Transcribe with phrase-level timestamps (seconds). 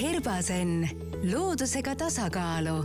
[0.00, 0.88] Herbasen,
[1.32, 2.84] loodusega tasakaalu.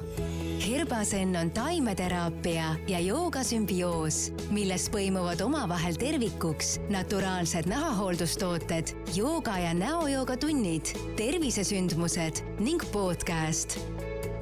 [0.67, 10.91] Herbasen on taimeteraapia ja joogasümbioos, milles põimuvad omavahel tervikuks naturaalsed nahahooldustooted, jooga ja näojooga tunnid,
[11.15, 13.79] tervisesündmused ning podcast.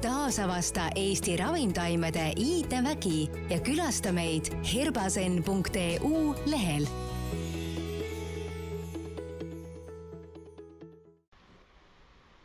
[0.02, 6.86] taasavasta Eesti ravimtaimede iidevägi ja külasta meid herbasen.eu lehel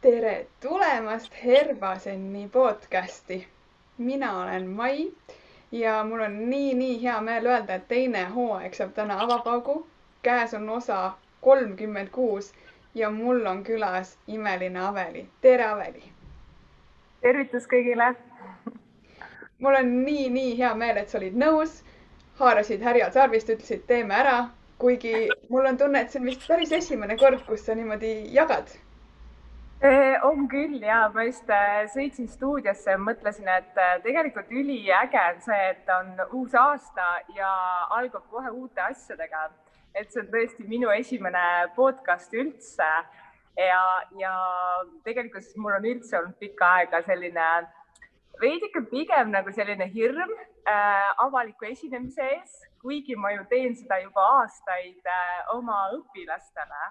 [0.02, 3.48] tere tulemast Herbaseni podcasti.
[3.98, 5.12] mina olen Mai
[5.72, 9.88] ja mul on nii-nii hea meel öelda, et teine hooaeg saab täna avapaugu.
[10.22, 11.12] käes on osa
[11.42, 12.54] kolmkümmend kuus
[12.96, 15.28] ja mul on külas imeline Aveli.
[15.42, 16.04] tere, Aveli.
[17.22, 18.16] tervitus kõigile.
[19.60, 21.84] mul on nii-nii hea meel, et sa olid nõus,
[22.40, 26.72] haarasid härjal sarvist, ütlesid, teeme ära, kuigi mul on tunne, et see on vist päris
[26.72, 28.82] esimene kord, kus sa niimoodi jagad
[30.30, 35.62] on küll ja ma just äh, sõitsin stuudiosse mõtlesin, et äh, tegelikult üliäge on see,
[35.72, 37.50] et on uus aasta ja
[37.98, 39.50] algab kohe uute asjadega.
[39.96, 41.44] et see on tõesti minu esimene
[41.76, 42.88] podcast üldse
[43.58, 43.82] ja,
[44.16, 44.36] ja
[45.04, 47.48] tegelikult siis mul on üldse olnud pikka aega selline
[48.40, 54.24] veidike pigem nagu selline hirm äh, avaliku esinemise ees, kuigi ma ju teen seda juba
[54.40, 56.90] aastaid äh, oma õpilastele.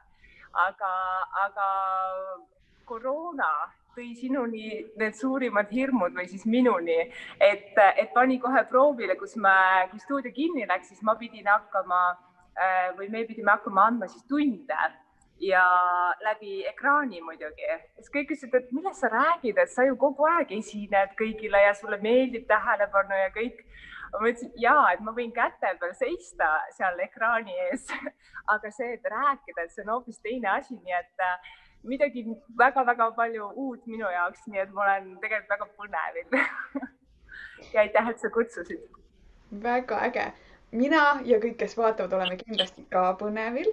[0.51, 0.95] aga,
[1.47, 1.67] aga
[2.91, 3.51] koroona
[3.95, 4.67] tõi sinuni
[4.99, 6.99] need suurimad hirmud või siis minuni,
[7.43, 9.55] et, et pani kohe proovile, kus me,
[9.91, 12.01] kui stuudio kinni läks, siis ma pidin hakkama
[12.99, 14.77] või me pidime hakkama andma siis tunde
[15.41, 15.65] ja
[16.21, 17.69] läbi ekraani muidugi.
[17.97, 21.73] siis kõik ütlesid, et millest sa räägid, et sa ju kogu aeg esined kõigile ja
[21.75, 23.65] sulle meeldib tähelepanu ja kõik.
[24.13, 27.87] ma ütlesin ja, et ma võin käte peal seista seal ekraani ees,
[28.55, 31.27] aga see, et rääkida, et see on hoopis teine asi, nii et
[31.83, 32.25] midagi
[32.59, 36.29] väga-väga palju uut minu jaoks, nii et ma olen tegelikult väga põnevil.
[37.75, 38.81] Ja aitäh, et sa kutsusid.
[39.63, 40.23] väga äge,
[40.73, 43.69] mina ja kõik, kes vaatavad, oleme kindlasti ka põnevil.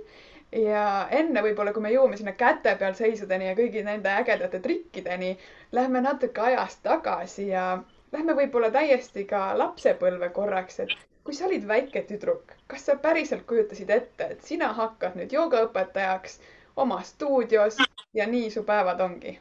[0.51, 5.33] Ja enne võib-olla, kui me jõuame sinna käte peal seisudeni ja kõigi nende ägedate trikkideni,
[5.71, 7.65] lähme natuke ajas tagasi ja
[8.11, 13.43] lähme võib-olla täiesti ka lapsepõlve korraks, et kui sa olid väike tüdruk, kas sa päriselt
[13.47, 16.39] kujutasid ette, et sina hakkad nüüd joogaõpetajaks
[16.77, 17.77] oma stuudios
[18.13, 19.39] ja nii su päevad ongi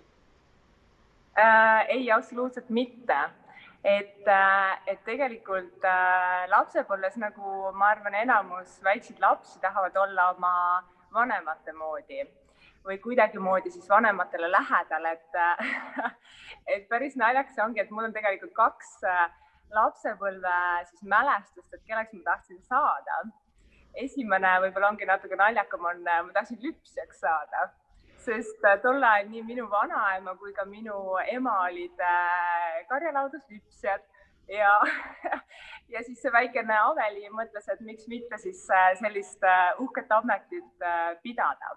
[1.38, 1.86] äh,?
[1.88, 3.18] ei, absoluutselt mitte.
[3.84, 10.54] et äh,, et tegelikult äh, lapsepõlves nagu ma arvan, enamus väikseid lapsi tahavad olla oma
[11.14, 12.24] vanemate moodi
[12.86, 16.12] või kuidagimoodi siis vanematele lähedal, et äh,
[16.74, 19.26] et päris naljakas ongi, et mul on tegelikult kaks äh,
[19.74, 20.58] lapsepõlve
[20.90, 23.24] siis mälestust, et kelleks ma tahtsin saada
[24.04, 27.68] esimene võib-olla ongi natuke naljakam, on, äh, ma tahtsin lüpsjaks saada,
[28.26, 30.98] sest äh, tol ajal nii minu vanaema kui ka minu
[31.32, 34.04] ema olid äh, karjalaudas lüpsjad
[34.52, 34.74] ja,
[35.94, 38.62] ja siis see väikene Aveli mõtles, et miks mitte siis
[39.00, 39.44] sellist
[39.82, 40.88] uhket ametit
[41.22, 41.76] pidada.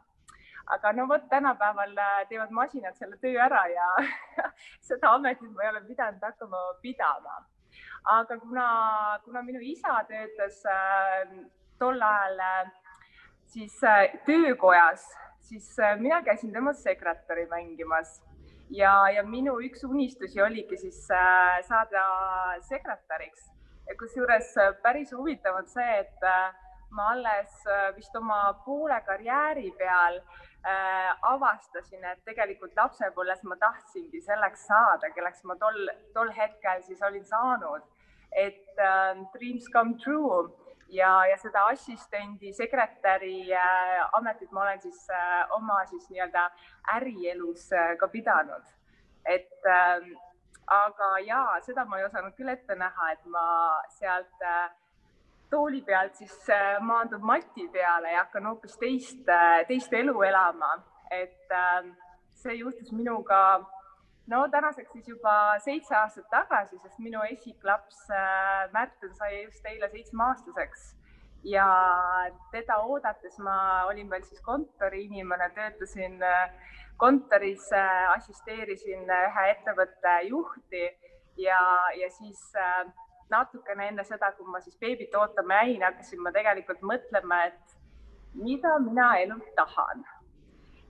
[0.70, 1.96] aga no vot, tänapäeval
[2.30, 3.88] teevad masinad selle töö ära ja
[4.90, 7.40] seda ametit ma ei ole pidanud hakkama pidama.
[8.18, 8.68] aga kuna,
[9.24, 10.62] kuna minu isa töötas
[11.80, 12.72] tol ajal äh,
[13.46, 15.06] siis äh, töökojas,
[15.50, 18.22] siis äh, mina käisin temas sekretäri mängimas
[18.70, 21.08] ja, ja minu üks unistusi oligi siis
[21.68, 22.04] saada
[22.62, 23.48] sekretäriks.
[24.00, 24.54] kusjuures
[24.84, 26.28] päris huvitav on see, et
[26.94, 27.64] ma alles
[27.96, 35.44] vist oma poole karjääri peal äh, avastasin, et tegelikult lapsepõlves ma tahtsingi selleks saada, kelleks
[35.50, 37.82] ma tol, tol hetkel siis olin saanud.
[38.32, 40.52] et äh, dreams come true
[40.90, 46.50] ja, ja seda assistendi, sekretäri äh, ametit ma olen siis äh, oma siis nii-öelda
[46.96, 48.66] ärielus äh, ka pidanud.
[49.26, 50.10] et äh,
[50.68, 53.46] aga ja seda ma ei osanud küll ette näha, et ma
[53.98, 54.70] sealt äh,
[55.50, 60.76] tooli pealt siis äh, maandun mati peale ja hakkan hoopis teist äh,, teist elu elama,
[61.12, 61.90] et äh,
[62.44, 63.60] see juhtus minuga
[64.30, 65.34] no tänaseks siis juba
[65.64, 70.96] seitse aastat tagasi, sest minu esiklaps äh, Märten sai just eile seitsmeaastaseks.
[71.44, 71.66] Ja
[72.52, 80.86] teda oodates ma olin veel siis kontoriinimene, töötasin äh, kontoris, äh, assisteerisin ühe ettevõtte juhti.
[81.40, 81.60] Ja,
[81.96, 82.40] ja siis
[83.32, 87.78] natukene enne seda, kui ma siis beebit ootama jäin, hakkasin ma tegelikult mõtlema, et
[88.36, 90.04] mida mina elult tahan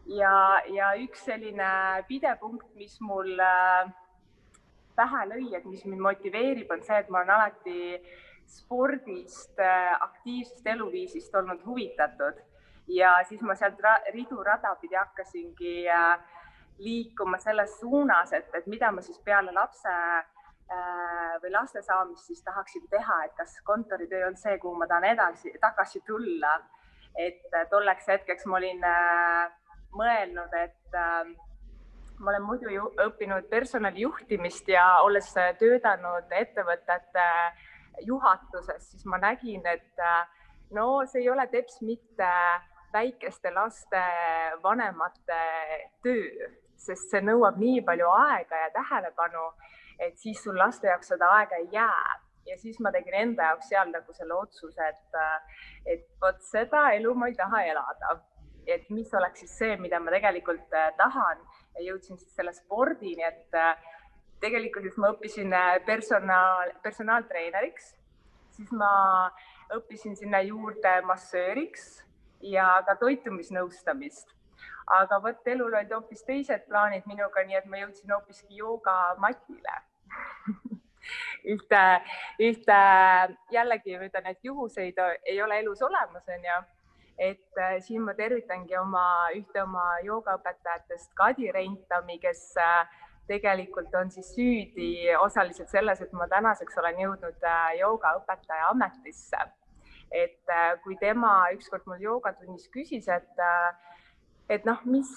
[0.09, 1.69] ja, ja üks selline
[2.07, 3.89] pidepunkt, mis mul äh,
[4.97, 7.99] pähe lõi, et mis mind motiveerib, on see, et ma olen alati
[8.49, 12.41] spordist, äh, aktiivsest eluviisist olnud huvitatud
[12.89, 13.81] ja siis ma sealt
[14.13, 16.17] ridu rada pidi hakkasingi äh,
[16.79, 19.95] liikuma selles suunas, et, et mida ma siis peale lapse
[21.41, 25.49] või laste saamist siis tahaksin teha, et kas kontoritöö on see, kuhu ma tahan edasi,
[25.57, 26.51] tagasi tulla.
[27.17, 27.41] et
[27.71, 28.85] tolleks hetkeks ma olin
[29.95, 30.97] mõelnud, et
[32.19, 37.27] ma olen muidu ju õppinud personalijuhtimist ja olles töötanud ettevõtete
[38.07, 40.03] juhatuses, siis ma nägin, et
[40.75, 42.29] no see ei ole teps mitte
[42.93, 44.01] väikeste laste
[44.63, 45.41] vanemate
[46.03, 46.49] töö,
[46.79, 49.51] sest see nõuab nii palju aega ja tähelepanu,
[49.99, 52.19] et siis sul laste jaoks seda aega ei jää
[52.49, 55.19] ja siis ma tegin enda jaoks seal nagu selle otsuse, et,
[55.85, 58.15] et vot seda elu ma ei taha elada.
[58.71, 61.41] Et mis oleks siis see, mida ma tegelikult tahan
[61.75, 63.77] ja jõudsin siis selle spordini, et äh,
[64.43, 67.93] tegelikult siis ma õppisin äh, personaal, personaaltreeneriks,
[68.57, 68.91] siis ma
[69.75, 72.01] õppisin sinna juurde massööriks
[72.41, 74.35] ja ka toitumisnõustamist.
[74.89, 79.75] aga vot elul olid hoopis teised plaanid minuga, nii et ma jõudsin hoopiski joogamatile
[81.53, 81.81] ühte,
[82.41, 82.79] ühte
[83.53, 86.57] jällegi ma ütlen, et juhuseid ei ole elus olemas, onju
[87.19, 89.03] et äh, siin ma tervitangi oma
[89.35, 92.87] ühte oma joogaõpetajatest, Kadi Reintami, kes äh,
[93.27, 99.47] tegelikult on siis süüdi osaliselt selles, et ma tänaseks olen jõudnud äh, joogaõpetaja ametisse.
[100.09, 100.49] et
[100.81, 103.41] kui tema ükskord mul joogatunnis küsis, et,
[104.49, 105.11] et noh, mis,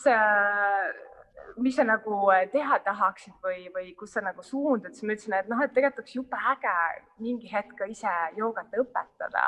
[1.57, 2.19] mis sa nagu
[2.53, 6.03] teha tahaksid või, või kus sa nagu suundud, siis ma ütlesin, et noh, et tegelikult
[6.05, 6.77] oleks jube äge
[7.25, 9.47] mingi hetk ka ise joogat õpetada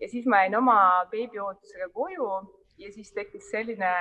[0.00, 0.78] ja siis ma jäin oma
[1.10, 2.28] beebiootusega koju
[2.78, 3.92] ja siis tekkis selline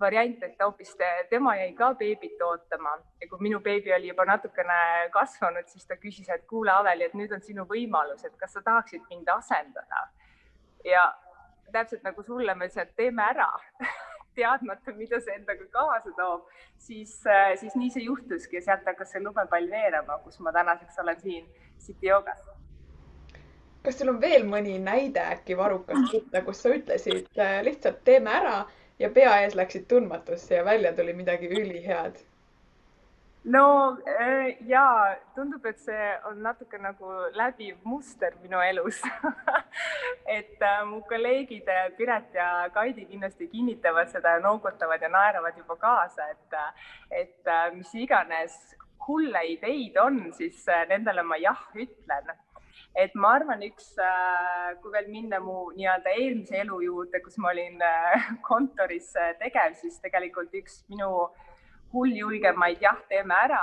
[0.00, 0.94] variant, et hoopis
[1.30, 5.96] tema jäi ka beebit ootama ja kui minu beebi oli juba natukene kasvanud, siis ta
[6.00, 10.06] küsis, et kuule, Aveli, et nüüd on sinu võimalus, et kas sa tahaksid mind asendada.
[10.84, 11.10] ja
[11.72, 13.50] täpselt nagu sulle ma ütlesin, et teeme ära
[14.38, 16.48] teadmata, mida see endaga kaasa toob,
[16.78, 17.12] siis,
[17.60, 21.52] siis nii see juhtuski ja sealt hakkas see lumepall veerema, kus ma tänaseks olen siin
[21.78, 22.49] City Yogas
[23.82, 28.32] kas sul on veel mõni näide äkki varrukast võtta, kus sa ütlesid äh, lihtsalt teeme
[28.40, 28.56] ära
[29.00, 32.18] ja pea ees läksid tundmatusse ja välja tuli midagi ülihead?
[33.44, 33.62] no
[34.04, 34.84] äh, ja
[35.34, 39.00] tundub, et see on natuke nagu läbiv muster minu elus
[40.38, 45.78] et äh, mu kolleegid Piret ja Kaidi kindlasti kinnitavad seda ja noogutavad ja naeravad juba
[45.80, 46.60] kaasa, et,
[47.22, 48.60] et mis iganes
[49.08, 52.28] hulle ideid on, siis nendele ma jah ütlen
[52.94, 57.52] et ma arvan, üks, äh, kui veel minna mu nii-öelda eelmise elu juurde, kus ma
[57.52, 61.28] olin äh, kontoris äh, tegev, siis tegelikult üks minu
[61.94, 63.62] hulljulgemaid jah, teeme ära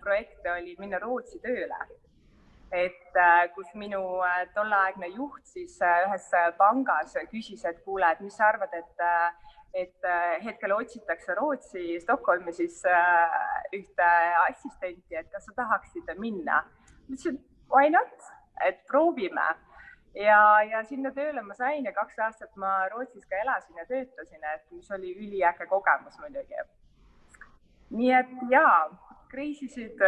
[0.00, 1.76] projekte oli minna Rootsi tööle.
[2.72, 3.18] et
[3.52, 4.00] kus minu
[4.54, 9.04] tolleaegne juht siis ühes pangas küsis, et kuule, et mis sa arvad, et
[9.76, 10.08] et
[10.44, 12.80] hetkel otsitakse Rootsi, Stockholmi siis
[13.76, 14.08] ühte
[14.46, 16.62] assistenti, et kas sa tahaksid minna.
[16.64, 17.36] ma ütlesin,
[17.72, 18.28] why not,
[18.66, 19.48] et proovime.
[20.14, 24.40] Ja, ja sinna tööle ma sain ja kaks aastat ma Rootsis ka elasin ja töötasin,
[24.54, 26.64] et mis oli üliäge kogemus muidugi.
[27.90, 28.88] nii et ja,
[29.30, 30.00] kriisisid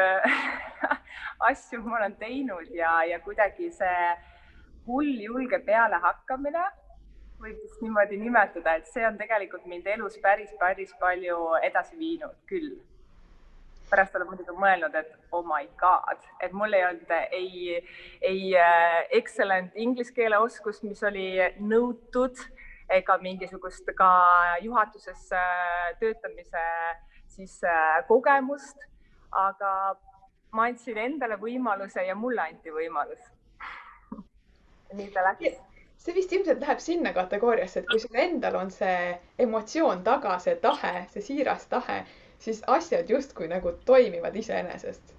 [1.50, 4.10] asju ma olen teinud ja, ja kuidagi see
[4.88, 6.64] hull julge pealehakkamine
[7.40, 12.36] võib vist niimoodi nimetada, et see on tegelikult mind elus päris, päris palju edasi viinud
[12.50, 12.74] küll
[13.90, 17.76] pärast olen muidugi mõelnud, et oh my god, et mul ei olnud ei,
[18.26, 22.38] ei äh, excellent inglise keele oskust, mis oli nõutud
[22.90, 24.10] ega mingisugust ka
[24.64, 26.66] juhatuses äh, töötamise
[27.30, 28.86] siis äh, kogemust.
[29.30, 29.72] aga
[30.50, 33.28] ma andsin endale võimaluse ja mulle anti võimalus
[34.98, 35.60] nii ta läks
[36.00, 39.12] see vist ilmselt läheb sinna kategooriasse, et kui sul endal on see
[39.44, 42.00] emotsioon taga, see tahe, see siiras tahe,
[42.40, 45.16] siis asjad justkui nagu toimivad iseenesest.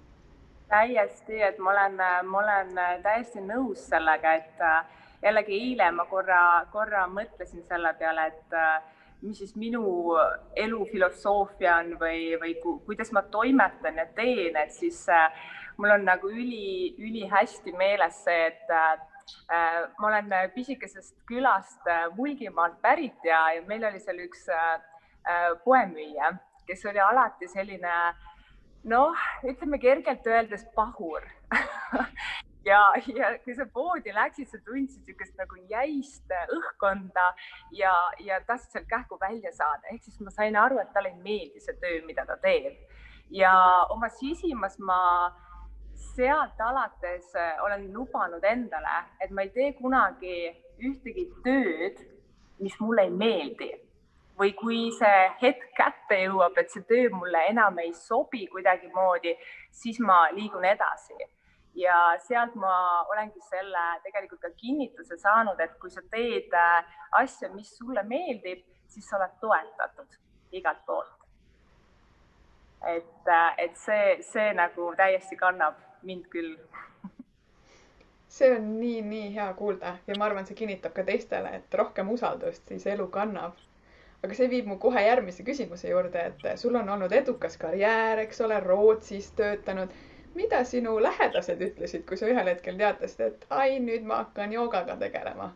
[0.68, 2.70] täiesti, et ma olen, ma olen
[3.02, 4.84] täiesti nõus sellega, et äh,
[5.22, 6.40] jällegi eile ma korra,
[6.72, 8.78] korra mõtlesin selle peale, et äh,
[9.22, 10.16] mis siis minu
[10.56, 15.28] elufilosoofia on või, või ku, kuidas ma toimetan ja teen, et siis äh,
[15.76, 18.96] mul on nagu üli, ülihästi meeles see, et äh,
[20.00, 21.86] ma olen pisikesest külast
[22.16, 24.80] Mulgimaalt pärit ja, ja meil oli seal üks äh,
[25.64, 26.32] poemüüja
[26.66, 27.96] kes oli alati selline
[28.84, 31.28] noh, ütleme kergelt öeldes pahur.
[32.62, 32.78] Ja,
[33.10, 37.24] ja kui sa poodi läksid, sa tundsid niisugust nagu jäist õhkkonda
[37.74, 37.90] ja,
[38.22, 41.58] ja tahtsid sealt kähku välja saada, ehk siis ma sain aru, et talle ei meeldi
[41.58, 42.78] see töö, mida ta teeb.
[43.34, 43.50] ja
[43.90, 45.00] oma sisimas ma
[46.14, 47.34] sealt alates
[47.66, 51.98] olen lubanud endale, et ma ei tee kunagi ühtegi tööd,
[52.62, 53.72] mis mulle ei meeldi
[54.38, 59.36] või kui see hetk kätte jõuab, et see töö mulle enam ei sobi kuidagimoodi,
[59.70, 61.18] siis ma liigun edasi
[61.74, 61.96] ja
[62.26, 62.74] sealt ma
[63.08, 66.84] olengi selle tegelikult ka kinnituse saanud, et kui sa teed äh,
[67.20, 70.18] asja, mis sulle meeldib, siis sa oled toetatud
[70.52, 71.18] igalt poolt.
[72.86, 76.56] et, äh, et see, see nagu täiesti kannab mind küll
[78.32, 82.10] see on nii, nii hea kuulda ja ma arvan, see kinnitab ka teistele, et rohkem
[82.10, 83.60] usaldust, siis elu kannab.
[84.22, 88.40] Aga see viib mu kohe järgmise küsimuse juurde, et sul on olnud edukas karjäär, eks
[88.46, 89.90] ole, Rootsis töötanud
[90.34, 94.96] mida sinu lähedased ütlesid, kui sa ühel hetkel teatasid, et ai, nüüd ma hakkan joogaga
[95.00, 95.52] tegelema?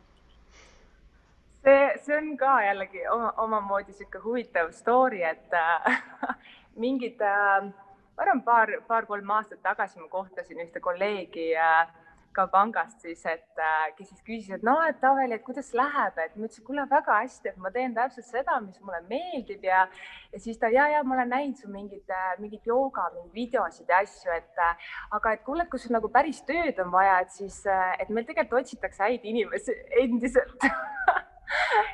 [1.66, 6.02] see, see on ka jällegi oma, omamoodi sihuke huvitav story, et äh,
[6.84, 7.70] mingid äh,,
[8.16, 11.88] ma arvan, paar, paar-kolm aastat tagasi ma kohtasin ühte kolleegi äh,
[12.36, 16.18] ka pangast siis, et äh, kes siis küsis, et noh, et Aveli, et kuidas läheb,
[16.22, 19.84] et ma ütlesin, kuule väga hästi, et ma teen täpselt seda, mis mulle meeldib ja,
[20.32, 23.92] ja siis ta ja, ja ma olen näinud su mingit, äh, mingit jooga, mingeid videosid
[23.92, 27.20] ja asju, et äh, aga et kuule, et kui sul nagu päris tööd on vaja,
[27.24, 27.62] et siis,
[28.00, 30.68] et meil tegelikult otsitakse häid inimesi endiselt.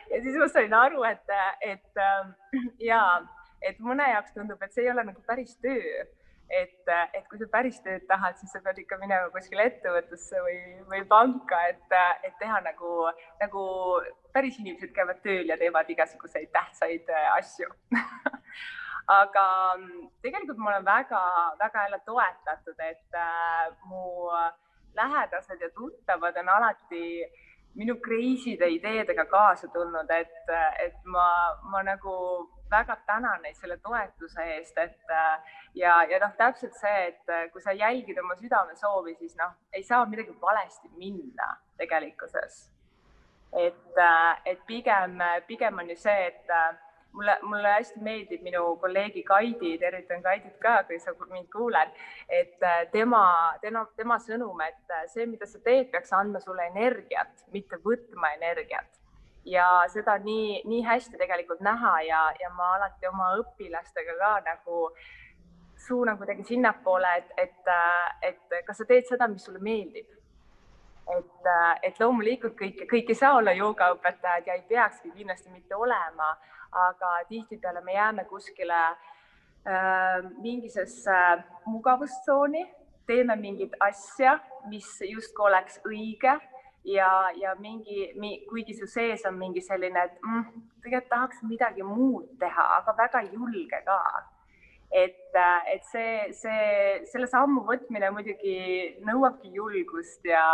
[0.09, 1.31] Ja siis ma sain aru, et,
[1.61, 1.99] et
[2.81, 3.01] ja,
[3.61, 6.07] et mõne jaoks tundub, et see ei ole nagu päris töö
[6.51, 10.59] et, et kui sa päris tööd tahad, siis sa pead ikka minema kuskile ettevõttesse või,
[10.91, 11.97] või panka, et,
[12.29, 12.93] et teha nagu,
[13.41, 13.65] nagu
[14.35, 17.71] päris inimesed käivad tööl ja teevad igasuguseid tähtsaid äh, asju.
[19.13, 19.47] Aga
[20.23, 24.29] tegelikult ma olen väga-väga jälle toetatud, et äh, mu
[24.95, 27.03] lähedased ja tuttavad on alati
[27.75, 30.51] minu crazy'de ideedega kaasa tulnud, et,
[30.85, 31.29] et ma,
[31.73, 32.15] ma nagu
[32.73, 35.15] väga tänan neid selle toetuse eest, et
[35.75, 40.05] ja, ja noh, täpselt see, et kui sa jälgid oma südamesoovi, siis noh, ei saa
[40.07, 42.63] midagi valesti minna tegelikkuses.
[43.53, 43.99] et,
[44.47, 46.55] et pigem, pigem on ju see, et
[47.13, 51.93] mulle, mulle hästi meeldib minu kolleegi Kaidi, tervitan Kaidit ka, kui sa mind kuuled,
[52.29, 52.59] et
[52.93, 53.25] tema,
[53.61, 59.03] tema, tema sõnum, et see, mida sa teed, peaks andma sulle energiat, mitte võtma energiat
[59.45, 64.89] ja seda nii, nii hästi tegelikult näha ja, ja ma alati oma õpilastega ka nagu
[65.87, 67.71] suunan kuidagi sinnapoole, et, et,
[68.23, 70.07] et kas sa teed seda, mis sulle meeldib.
[71.13, 71.49] et,
[71.83, 76.29] et loomulikult kõik, kõik ei saa olla joogaõpetajad ja ei peakski kindlasti mitte olema,
[76.73, 81.19] aga tihtipeale me jääme kuskile äh, mingisesse
[81.67, 82.65] mugavustsooni,
[83.07, 84.39] teeme mingit asja,
[84.71, 86.39] mis justkui oleks õige
[86.85, 88.13] ja, ja mingi,
[88.49, 93.23] kuigi su sees on mingi selline, et mm, tegelikult tahaks midagi muud teha, aga väga
[93.33, 93.99] julge ka.
[94.93, 95.37] et,
[95.73, 96.65] et see, see,
[97.09, 100.45] selle sammu võtmine muidugi nõuabki julgust ja,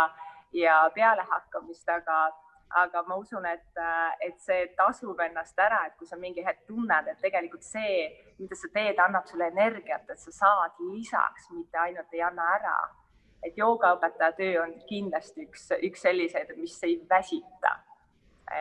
[0.55, 2.29] ja pealehakkamist, aga,
[2.69, 3.81] aga ma usun, et,
[4.21, 8.05] et see tasub ennast ära, et kui sa mingi hetk tunned, et tegelikult see,
[8.37, 12.77] mida sa teed, annab sulle energiat, et sa saad lisaks, mitte ainult ei anna ära
[13.43, 17.75] et joogaõpetaja töö on kindlasti üks, üks selliseid, mis ei väsita,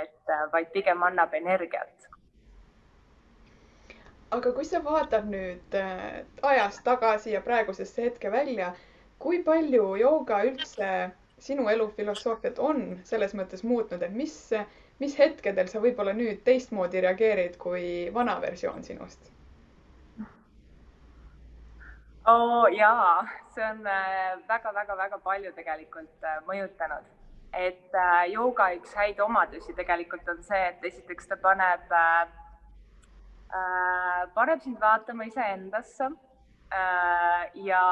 [0.01, 1.95] et äh, vaid pigem annab energiat.
[4.31, 8.75] aga kui sa vaatad nüüd äh, ajas tagasi ja praegusesse hetke välja,
[9.19, 10.91] kui palju jooga üldse
[11.39, 14.37] sinu elufilosoofiat on selles mõttes muutnud, et mis,
[14.99, 19.31] mis hetkedel sa võib-olla nüüd teistmoodi reageerid kui vana versioon sinust?
[22.29, 22.67] oh,?
[22.75, 23.83] jaa, see on
[24.49, 27.05] väga-väga-väga äh, palju tegelikult äh, mõjutanud,
[27.57, 32.27] et äh, jooga üks häid omadusi tegelikult on see, et esiteks ta paneb äh,,
[34.35, 36.11] paneb sind vaatama iseendasse
[36.71, 37.83] ja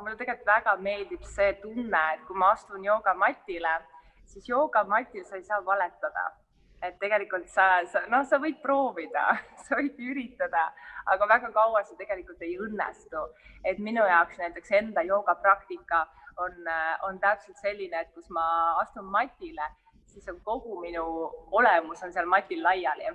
[0.00, 3.72] mulle tegelikult väga meeldib see tunne, et kui ma astun joogamatile,
[4.28, 6.26] siis joogamatil sa ei saa valetada
[6.82, 9.24] et tegelikult sa, sa, noh, sa võid proovida,
[9.66, 10.68] sa võid üritada,
[11.10, 13.24] aga väga kaua see tegelikult ei õnnestu.
[13.64, 16.04] et minu jaoks näiteks enda joogapraktika
[16.38, 16.54] on,
[17.08, 18.44] on täpselt selline, et kus ma
[18.82, 19.66] astun matile,
[20.06, 21.04] siis on kogu minu
[21.50, 23.10] olemus on seal matil laiali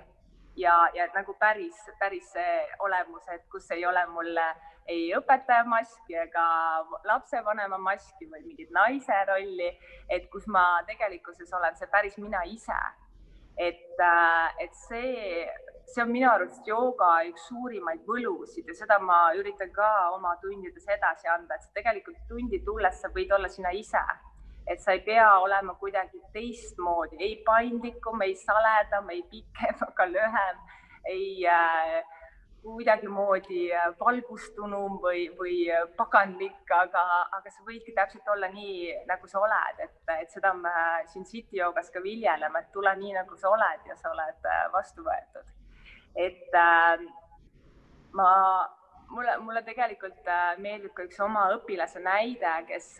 [0.56, 4.36] ja, ja nagu päris, päris see olemus, et kus ei ole mul
[4.86, 6.44] ei õpetaja maski ega
[7.08, 9.70] lapsevanema maski või mingit naise rolli,
[10.12, 12.80] et kus ma tegelikkuses olen see päris mina ise.
[13.56, 15.46] Et, äh, et see,
[15.86, 20.88] see on minu arust jooga üks suurimaid võlusid ja seda ma üritan ka oma tundides
[20.90, 24.02] edasi anda, et tegelikult tundi tulles sa võid olla sina ise,
[24.66, 30.60] et sa ei pea olema kuidagi teistmoodi, ei paindlikum, ei saledam, ei pikem ega lühem,
[31.14, 32.02] ei äh,
[32.64, 37.02] kuidagimoodi äh, valgustunum või, või äh, pagandlik, aga,
[37.36, 40.72] aga sa võidki täpselt olla nii, nagu sa oled, et, et seda me
[41.12, 44.64] siin City joogas ka viljeleme, et tule nii, nagu sa oled ja sa oled äh,
[44.72, 45.52] vastu võetud.
[46.14, 47.04] et äh,
[48.16, 48.30] ma,
[49.12, 50.32] mulle, mulle tegelikult
[50.64, 52.94] meeldib ka üks oma õpilase näide, kes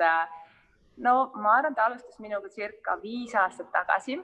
[1.00, 4.20] no ma arvan, ta alustas minuga circa viis aastat tagasi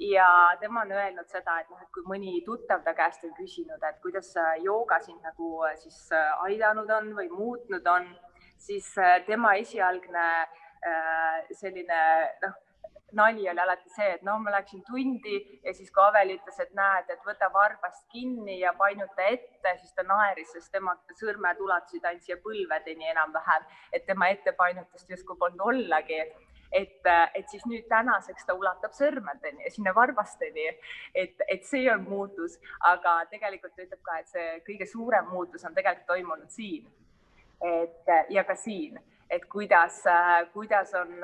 [0.00, 0.28] ja
[0.60, 3.98] tema on öelnud seda, et noh, et kui mõni tuttav ta käest on küsinud, et
[4.04, 4.34] kuidas
[4.64, 5.98] jooga sind nagu siis
[6.44, 8.10] aidanud on või muutnud on,
[8.58, 8.92] siis
[9.26, 10.28] tema esialgne
[11.56, 12.00] selline
[12.44, 12.62] noh,
[13.12, 16.72] nali oli alati see, et no ma läksin tundi ja siis kui Avel ütles, et
[16.74, 22.04] näed, et võta varbast kinni ja painuta ette, siis ta naeris, sest tema sõrmed ulatusid
[22.04, 26.20] ainult siia põlvedeni enam-vähem, et tema ettepainutust justkui polnud ollagi
[26.72, 27.00] et,
[27.34, 30.66] et siis nüüd tänaseks ta ulatab sõrmedeni ja sinna varvasteni,
[31.14, 32.58] et, et see on muutus,
[32.90, 36.86] aga tegelikult ta ütleb ka, et see kõige suurem muutus on tegelikult toimunud siin.
[37.64, 38.98] et ja ka siin,
[39.30, 40.02] et kuidas,
[40.52, 41.14] kuidas on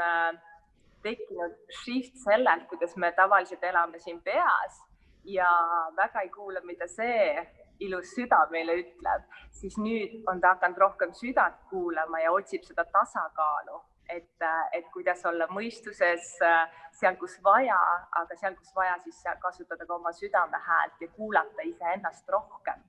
[1.02, 4.80] tekkinud shift sellelt, kuidas me tavaliselt elame siin peas
[5.24, 5.48] ja
[5.96, 7.46] väga ei kuula, mida see
[7.82, 12.84] ilus süda meile ütleb, siis nüüd on ta hakanud rohkem südant kuulama ja otsib seda
[12.94, 13.80] tasakaalu,
[14.12, 17.78] et, et kuidas olla mõistuses seal, kus vaja,
[18.20, 22.80] aga seal, kus vaja, siis kasutada ka oma südame häält ja kuulata iseennast rohkem.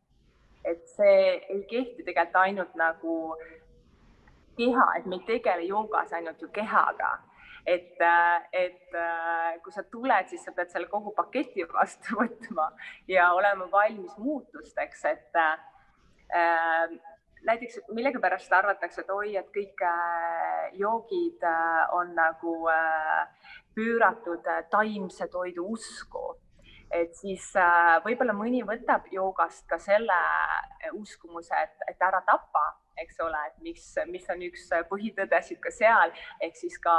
[0.64, 3.14] et see ei kehti tegelikult ainult nagu
[4.56, 7.18] keha, et me ei tegele joogas ainult ju kehaga
[7.66, 8.02] et,
[8.54, 8.98] et
[9.64, 12.70] kui sa tuled, siis sa pead selle kogu paketi vastu võtma
[13.12, 16.96] ja olema valmis muutusteks, et äh,
[17.46, 24.64] näiteks millegipärast arvatakse, et oi, et kõik äh, joogid äh, on nagu äh, pööratud äh,
[24.72, 26.34] taimse toidu usku.
[26.94, 27.48] Et siis
[28.06, 30.18] võib-olla mõni võtab joogast ka selle
[30.94, 32.62] uskumuse, et, et ära tapa,
[33.02, 36.14] eks ole, et mis, mis on üks põhitõdesid ka seal,
[36.46, 36.94] ehk siis ka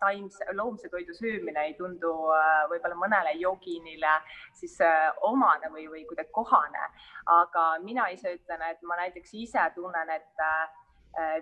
[0.00, 4.16] taimse, loomse toidu söömine ei tundu äh, võib-olla mõnele joginile
[4.54, 4.78] siis
[5.26, 6.90] omane või, või kuidagi kohane.
[7.26, 10.44] aga mina ise ütlen, et ma näiteks ise tunnen, et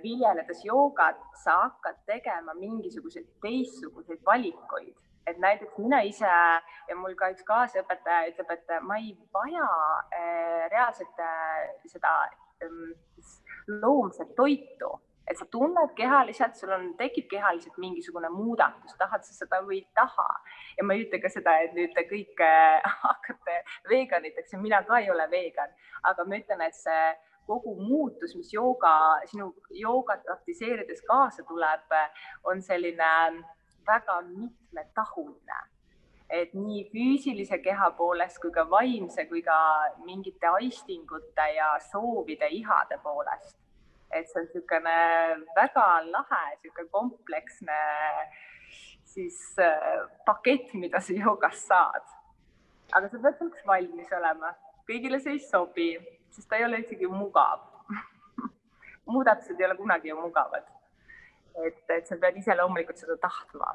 [0.03, 4.95] viljeledes joogat, sa hakkad tegema mingisuguseid teistsuguseid valikuid
[5.27, 6.29] et näiteks mina ise
[6.89, 9.69] ja mul ka üks kaasõpetaja ütleb, et ma ei vaja
[10.19, 12.13] äh, reaalselt äh, seda
[12.65, 12.73] äh,
[13.69, 14.91] loomset toitu,
[15.31, 19.87] et sa tunned kehaliselt, sul on, tekib kehaliselt mingisugune muudatus, tahad sa seda või ei
[19.97, 20.29] taha.
[20.79, 24.83] ja ma ei ütle ka seda, et nüüd te kõik äh, hakkate veganiteks ja mina
[24.85, 25.73] ka ei ole vegan,
[26.11, 27.15] aga ma ütlen, et see
[27.47, 28.95] kogu muutus, mis jooga,
[29.29, 31.93] sinu joogat praktiseerides kaasa tuleb,
[32.49, 33.11] on selline
[33.87, 35.59] väga mitmetahuline,
[36.31, 39.59] et nii füüsilise keha poolest kui ka vaimse kui ka
[40.07, 43.57] mingite aistingute ja soovide, ihade poolest.
[44.11, 44.97] et see on niisugune
[45.57, 47.79] väga lahe, niisugune kompleksne
[49.15, 52.07] siis äh, pakett, mida sa jogast saad.
[52.93, 54.55] aga sa pead selleks valmis olema,
[54.89, 55.91] kõigile see ei sobi,
[56.31, 57.67] sest ta ei ole isegi mugav
[59.13, 60.75] muudatused ei ole kunagi ju mugavad
[61.63, 63.75] et, et sa pead ise loomulikult seda tahtma.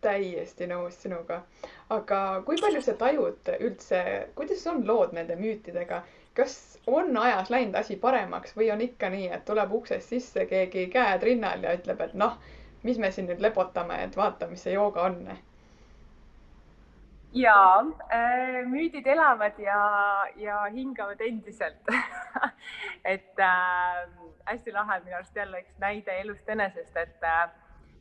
[0.00, 1.42] Täiesti nõus sinuga.
[1.90, 4.02] aga kui palju sa tajud üldse,
[4.34, 6.02] kuidas on lood nende müütidega,
[6.34, 10.86] kas on ajas läinud asi paremaks või on ikka nii, et tuleb uksest sisse keegi
[10.92, 12.38] käed rinnal ja ütleb, et noh,
[12.82, 15.22] mis me siin nüüd lepotame, et vaata, mis see jooga on?
[17.32, 19.80] Ja äh, müüdid elavad ja,
[20.36, 21.92] ja hingavad endiselt.
[23.04, 24.00] Et äh,
[24.50, 27.22] hästi lahe minu arust jälle üks näide elust enesest, et,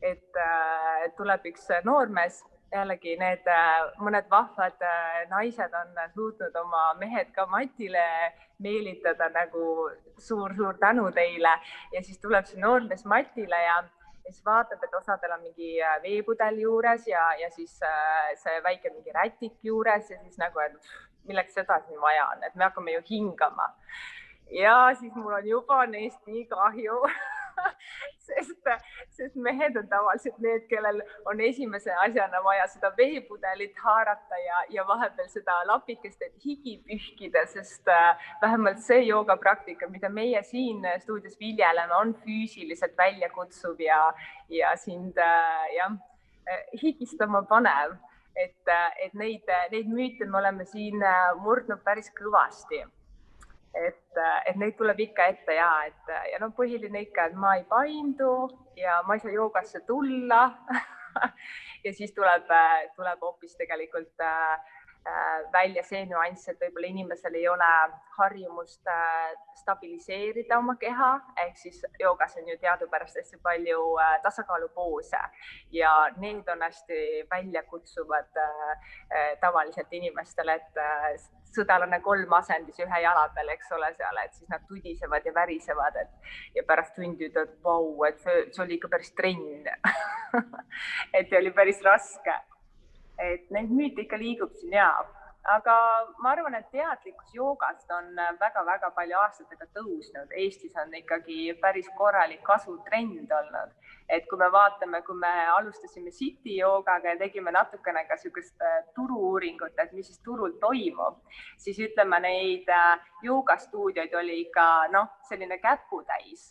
[0.02, 3.48] et tuleb üks noormees, jällegi need
[4.00, 4.84] mõned vahvad
[5.32, 8.06] naised on suutnud oma mehed ka matile
[8.60, 11.56] meelitada nagu suur-suur tänu teile.
[11.94, 13.80] Ja siis tuleb see noormees matile ja
[14.28, 17.80] siis vaatab, et osadel on mingi veepudel juures ja, ja siis
[18.44, 20.78] see väike mingi rätik juures ja siis nagu, et
[21.30, 23.70] milleks seda siin vaja on, et me hakkame ju hingama.
[24.54, 27.02] Ja siis mul on juba neist nii kahju
[28.30, 28.70] sest,
[29.18, 34.86] sest mehed on tavaliselt need, kellel on esimese asjana vaja seda veepudelit haarata ja, ja
[34.88, 41.40] vahepeal seda lapikest, et higi pühkida, sest äh, vähemalt see joogapraktika, mida meie siin stuudios
[41.40, 44.02] viljeleme, on füüsiliselt väljakutsuv ja,
[44.54, 45.98] ja sind äh, jah,
[46.48, 47.98] äh, higistama panev.
[48.40, 48.70] et,
[49.04, 51.02] et neid, neid müüte me oleme siin
[51.44, 52.78] murdnud päris kõvasti
[53.74, 57.66] et, et neid tuleb ikka ette ja et ja no põhiline ikka, et ma ei
[57.70, 60.48] paindu ja ma ei saa joogasse tulla.
[61.80, 62.50] Ja siis tuleb,
[62.96, 64.60] tuleb hoopis tegelikult Äh,
[65.54, 67.70] välja see nüanss, et võib-olla inimesel ei ole
[68.18, 71.12] harjumust äh, stabiliseerida oma keha,
[71.46, 75.22] ehk siis joogas on ju teadupärast hästi palju äh, tasakaalupoose.
[75.72, 78.32] Ja need on hästi väljakutsuvad
[79.42, 80.80] tavaliselt inimestele, et
[81.56, 85.98] sõdalane kolm asendis ühe jala peal, eks ole, seal, et siis nad tudisevad ja värisevad,
[86.04, 89.68] et ja pärast tundi ütlevad, vau, et see oli ikka päris trenn.
[91.18, 92.36] Et oli päris raske
[93.20, 94.90] et neid müüte ikka liigub siin ja,
[95.54, 95.76] aga
[96.24, 100.34] ma arvan, et teadlikkus joogast on väga-väga palju aastatega tõusnud.
[100.44, 103.74] Eestis on ikkagi päris korralik kasvutrend olnud,
[104.10, 108.84] et kui me vaatame, kui me alustasime City joogaga ja tegime natukene ka niisugust äh,
[108.96, 111.24] turu-uuringut, et mis siis turul toimub,
[111.58, 116.50] siis ütleme, neid äh, joogastuudioid oli ikka noh, selline käputäis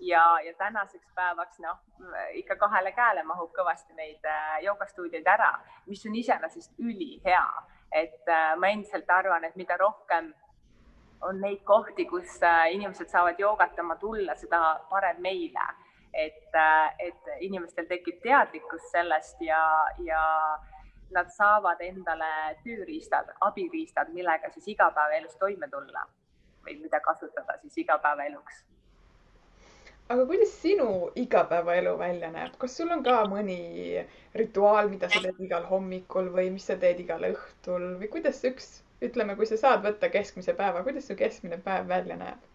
[0.00, 1.78] ja, ja tänaseks päevaks noh,
[2.34, 5.52] ikka kahele käele mahub kõvasti neid äh, joogastuudioid ära,
[5.86, 7.46] mis on iseenesest ülihea,
[7.92, 10.32] et äh, ma endiselt arvan, et mida rohkem
[11.26, 15.66] on neid kohti, kus äh, inimesed saavad joogatama tulla, seda parem meile,
[16.14, 16.54] et,
[16.98, 19.60] et inimestel tekib teadlikkus sellest ja,
[20.04, 20.22] ja
[21.12, 22.30] nad saavad endale
[22.64, 26.06] tööriistad, abiriistad, millega siis igapäevaelus toime tulla
[26.64, 28.64] või mida kasutada siis igapäevaeluks
[30.08, 30.88] aga kuidas sinu
[31.20, 33.60] igapäevaelu välja näeb, kas sul on ka mõni
[34.36, 37.84] rituaal, mida sa teed igal hommikul või mis sa teed igal õhtul?
[38.00, 42.16] Või kuidas üks, ütleme, kui sa saad võtta keskmise päeva, kuidas su keskmine päev välja
[42.20, 42.46] näeb?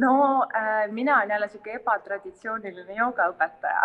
[0.00, 3.82] no äh, mina olen jälle sihuke ebatraditsiooniline joogaõpetaja.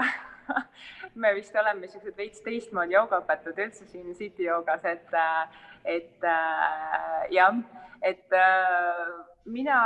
[1.21, 5.59] Me vist oleme siuksed veits teistmoodi joogaõpetajad üldse siin City joogas, et, äh,
[5.97, 7.59] et äh, jah,
[8.01, 9.11] et äh,
[9.45, 9.79] mina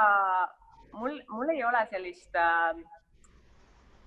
[0.99, 2.77] mul, mul ei ole sellist äh,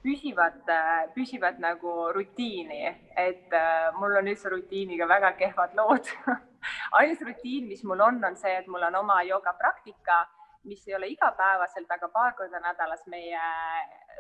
[0.03, 2.85] püsivat äh,, püsivat nagu rutiini,
[3.17, 6.11] et äh, mul on üldse rutiiniga väga kehvad lood
[6.99, 10.25] ainus rutiin, mis mul on, on see, et mul on oma jogapraktika,
[10.69, 13.41] mis ei ole igapäevaselt, aga paar korda nädalas meie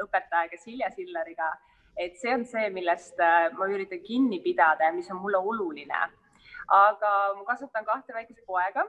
[0.03, 1.53] õpetajaga Silja Silleriga.
[1.97, 6.09] et see on see, millest äh, ma üritan kinni pidada ja mis on mulle oluline.
[6.69, 8.87] aga ma kasutan kahte väikest poega,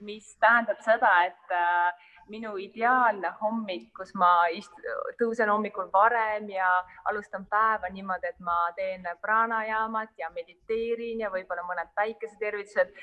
[0.00, 4.86] mis tähendab seda, et äh, minu ideaalne hommik, kus ma ist-,
[5.20, 6.70] tõusen hommikul varem ja
[7.10, 12.94] alustan päeva niimoodi, et ma teen pranajaamat ja mediteerin ja võib-olla mõned päikesetervitused.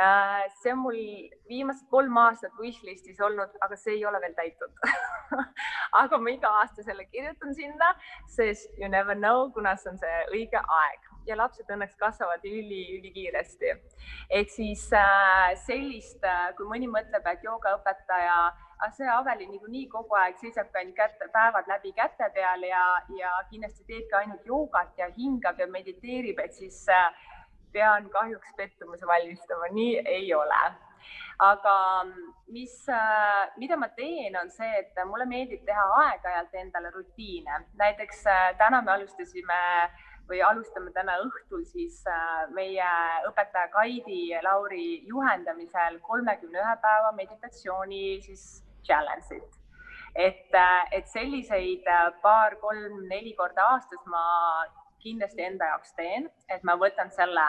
[0.00, 0.98] Äh, see on mul
[1.50, 4.78] viimased kolm aastat wishlist'is olnud, aga see ei ole veel täitunud
[6.02, 7.92] aga ma iga aasta selle kirjutan sinna,
[8.30, 13.72] sest you never know, kuna see on see õige aeg ja lapsed õnneks kasvavad üli-ülikiiresti.
[14.30, 18.36] ehk siis äh, sellist, äh, kui mõni mõtleb, et joogaõpetaja,
[18.96, 22.84] see Aveli niikuinii kogu aeg seisabki ainult kätte, päevad läbi käte peal ja,
[23.18, 27.10] ja kindlasti teebki ainult joogat ja hingab ja mediteerib, et siis äh,
[27.72, 30.62] pean kahjuks pettumuse valmistama, nii ei ole
[31.40, 31.74] aga
[32.52, 32.74] mis,
[33.56, 37.62] mida ma teen, on see, et mulle meeldib teha aeg-ajalt endale rutiine.
[37.80, 38.24] näiteks
[38.58, 42.90] täna me alustasime äh, või alustame täna õhtul siis äh, meie
[43.28, 48.44] õpetaja Kaidi Lauri juhendamisel kolmekümne ühe päeva meditatsiooni siis
[48.86, 49.58] challenge'it.
[50.14, 54.22] et, äh, et selliseid äh, paar-kolm-neli korda aastas ma
[55.02, 57.46] kindlasti enda jaoks teen, et ma võtan selle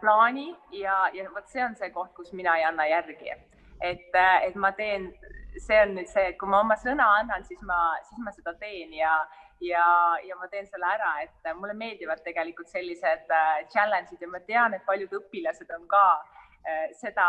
[0.00, 3.34] plaani ja, ja vot see on see koht, kus mina ei anna järgi,
[3.80, 5.10] et, et ma teen,
[5.58, 7.76] see on nüüd see, et kui ma oma sõna annan, siis ma,
[8.08, 9.12] siis ma seda teen ja,
[9.60, 9.86] ja,
[10.26, 14.74] ja ma teen selle ära, et mulle meeldivad tegelikult sellised äh, challenge'id ja ma tean,
[14.74, 17.28] et paljud õpilased on ka äh, seda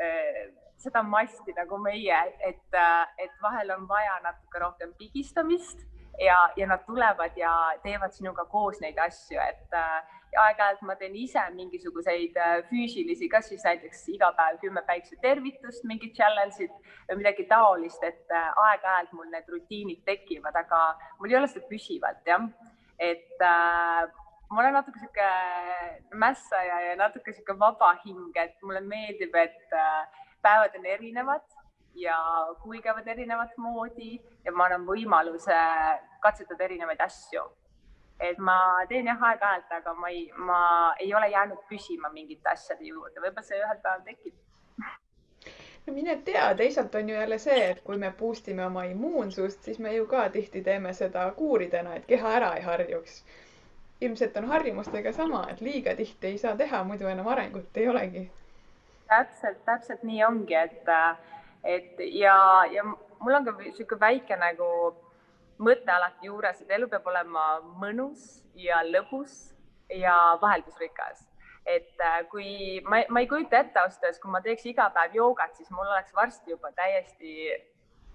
[0.00, 0.44] äh,
[0.84, 2.78] seda masti nagu meie, et,
[3.22, 5.84] et vahel on vaja natuke rohkem pigistamist
[6.20, 9.76] ja, ja nad tulevad ja teevad sinuga koos neid asju, et
[10.40, 16.14] aeg-ajalt ma teen ise mingisuguseid äh, füüsilisi, kas siis näiteks iga päev kümme päiksetervitust, mingid
[16.18, 16.74] challenge'id
[17.10, 20.82] või midagi taolist, et äh, aeg-ajalt mul need rutiinid tekivad, aga
[21.20, 22.46] mul ei ole seda püsivalt jah,
[22.98, 24.04] et äh,
[24.50, 25.30] ma olen natuke sihuke
[26.20, 31.60] mässaja ja natuke sihuke vaba hing, et mulle meeldib, et äh, päevad on erinevad
[31.94, 32.16] ja
[32.62, 35.58] kulgevad erinevat moodi ja ma annan võimaluse
[36.22, 37.44] katsetada erinevaid asju
[38.20, 38.56] et ma
[38.88, 40.58] teen jah aeg-ajalt, aga ma ei, ma
[41.00, 44.34] ei ole jäänud püsima mingite asjade juurde, võib-olla see ühel päeval tekib.
[45.86, 49.62] no mine tea, teisalt on ju jälle see, et kui me boost ime oma immuunsust,
[49.62, 53.24] siis me ju ka tihti teeme seda kuuridena, et keha ära ei harjuks.
[54.00, 58.30] ilmselt on harjumustega sama, et liiga tihti ei saa teha, muidu enam arengut ei olegi.
[59.08, 60.88] täpselt, täpselt nii ongi, et,
[61.64, 64.94] et ja, ja mul on ka niisugune väike nagu
[65.58, 67.44] mõte alati juures, et elu peab olema
[67.80, 69.54] mõnus ja lõbus
[69.92, 71.28] ja vaheldusrikas.
[71.66, 75.14] et äh, kui ma, ma ei kujuta ette ausalt öeldes, kui ma teeks iga päev
[75.16, 77.48] joogat, siis mul oleks varsti juba täiesti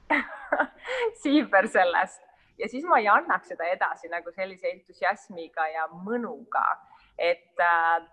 [1.23, 2.21] siiber sellest.
[2.61, 6.65] Ja siis ma ei annaks seda edasi nagu sellise entusiasmiga ja mõnuga,
[7.17, 8.05] et äh,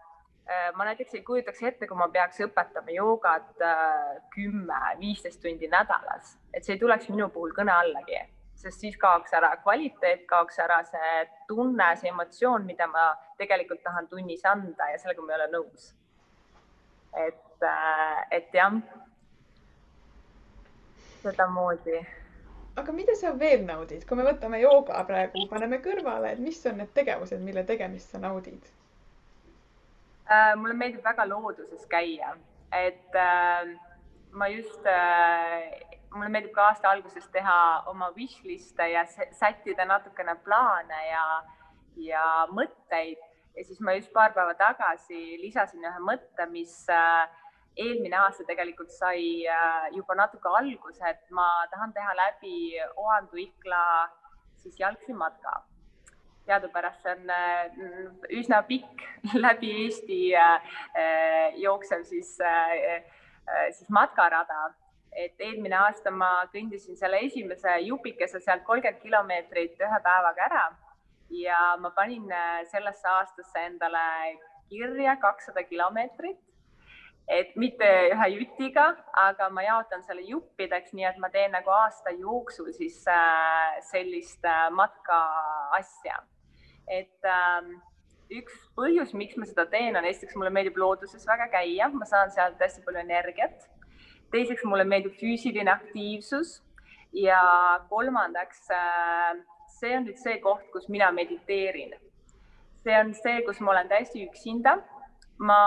[0.49, 5.69] äh ma näiteks ei kujutaks ette, kui ma peaks õpetama joogat äh, kümme, viisteist tundi
[5.69, 8.23] nädalas, et see ei tuleks minu puhul kõne allagi
[8.57, 11.15] sest siis kaoks ära kvaliteet, kaoks ära see
[11.49, 15.91] tunne, see emotsioon, mida ma tegelikult tahan tunnis anda ja sellega ma ei ole nõus.
[17.17, 18.81] et, äh, et jah,
[21.23, 22.01] sedamoodi.
[22.77, 26.81] aga mida sa veel naudid, kui me võtame jooga praegu, paneme kõrvale, et mis on
[26.81, 28.69] need tegevused, mille tegemist sa naudid?
[30.27, 32.35] Äh, mulle meeldib väga looduses käia,
[32.73, 33.77] et äh,
[34.33, 34.89] ma just
[36.17, 37.57] mulle meeldib ka aasta alguses teha
[37.93, 41.25] oma wish list'e ja sättida natukene plaane ja,
[42.09, 43.21] ja mõtteid
[43.57, 47.29] ja siis ma just paar päeva tagasi lisasin ühe mõtte, mis äh,
[47.77, 52.57] eelmine aasta tegelikult sai äh, juba natuke alguse, et ma tahan teha läbi
[52.97, 53.87] Oandu-Ikla
[54.63, 55.63] siis jalgsimatka.
[56.47, 57.71] teadupärast see on äh,
[58.39, 59.03] üsna pikk
[59.47, 60.21] läbi Eesti
[61.63, 62.37] jooksev siis,
[63.71, 64.69] siis matkarada
[65.17, 70.65] et eelmine aasta ma kõndisin selle esimese jupikese sealt kolmkümmend kilomeetrit ühe päevaga ära
[71.31, 74.05] ja ma panin äh, sellesse aastasse endale
[74.69, 76.43] kirja kakssada kilomeetrit.
[77.29, 78.85] et mitte ühe jutiga,
[79.19, 84.45] aga ma jaotan selle juppideks, nii et ma teen nagu aasta jooksul siis äh, sellist
[84.47, 85.19] äh, matka
[85.79, 86.21] asja.
[86.87, 87.73] et ähm,
[88.31, 92.31] üks põhjus, miks ma seda teen, on esiteks mulle meeldib looduses väga käia, ma saan
[92.31, 93.67] sealt hästi palju energiat
[94.33, 96.61] teiseks mulle meeldib füüsiline aktiivsus
[97.13, 97.41] ja
[97.91, 99.39] kolmandaks, äh,
[99.79, 101.95] see on nüüd see koht, kus mina mediteerin.
[102.85, 104.79] see on see, kus ma olen täiesti üksinda.
[105.39, 105.61] ma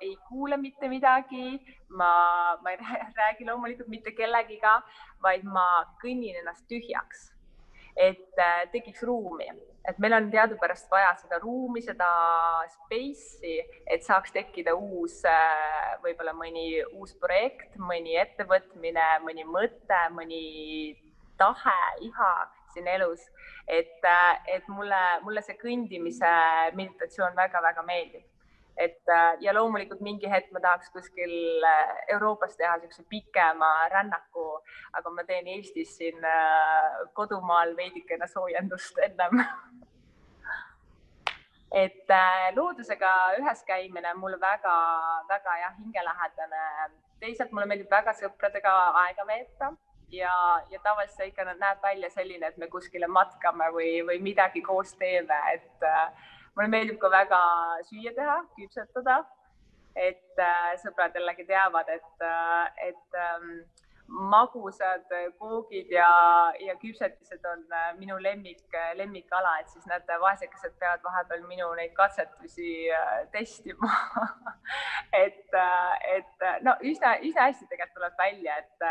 [0.00, 2.78] ei kuule mitte midagi, ma, ma ei
[3.20, 4.80] räägi loomulikult mitte kellegiga,
[5.22, 7.35] vaid ma kõnnin ennast tühjaks
[7.96, 9.46] et äh, tekiks ruumi,
[9.88, 12.08] et meil on teadupärast vaja seda ruumi, seda
[12.74, 13.56] space'i,
[13.88, 20.44] et saaks tekkida uus, äh, võib-olla mõni uus projekt, mõni ettevõtmine, mõni mõte, mõni
[21.40, 22.30] tahe, iha
[22.74, 23.30] siin elus.
[23.66, 26.28] et, äh, et mulle, mulle see kõndimise
[26.78, 28.22] meditatsioon väga-väga meeldib
[28.76, 34.60] et äh, ja loomulikult mingi hetk ma tahaks kuskil äh, Euroopas teha niisuguse pikema rännaku,
[34.92, 39.40] aga ma teen Eestis siin äh, kodumaal veidikene soojendust ennem
[41.84, 42.12] et
[42.56, 46.62] loodusega ühes käimine on mulle väga-väga jah, hingelähedane.
[47.20, 48.72] teisalt mulle meeldib väga sõpradega
[49.06, 49.72] aega veeta
[50.12, 50.32] ja,
[50.70, 54.94] ja tavaliselt see ikka näeb välja selline, et me kuskile matkame või, või midagi koos
[55.00, 57.40] teeme, et äh, mulle meeldib ka väga
[57.90, 59.24] süüa teha, küpsetada.
[59.96, 63.46] et äh, sõbrad jällegi teavad, et äh,, et ähm,
[64.06, 66.08] magusad koogid ja,
[66.60, 71.96] ja küpsetised on äh, minu lemmik, lemmikala, et siis need vaesekesed peavad vahepeal minu neid
[71.96, 73.88] katsetusi äh, testima
[75.24, 78.86] et, äh, et no üsna, üsna hästi tegelikult tuleb välja, et,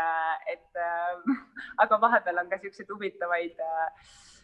[0.56, 0.82] et
[1.86, 4.35] aga vahepeal on ka siukseid huvitavaid äh, Äh,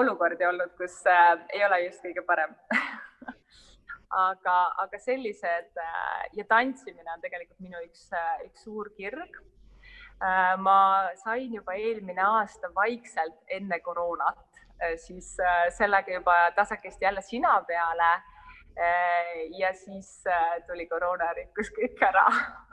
[0.00, 2.54] olukordi olnud, kus äh, ei ole just kõige parem
[4.24, 8.08] aga, aga sellised äh, ja tantsimine on tegelikult minu üks,
[8.46, 9.42] üks suur kirg.
[10.62, 14.60] ma sain juba eelmine aasta vaikselt enne koroonat,
[15.02, 15.32] siis
[15.74, 18.33] sellega juba tasakesti jälle sina peale Äh,
[19.58, 22.24] ja siis äh, tuli koroona, rikkus kõik ära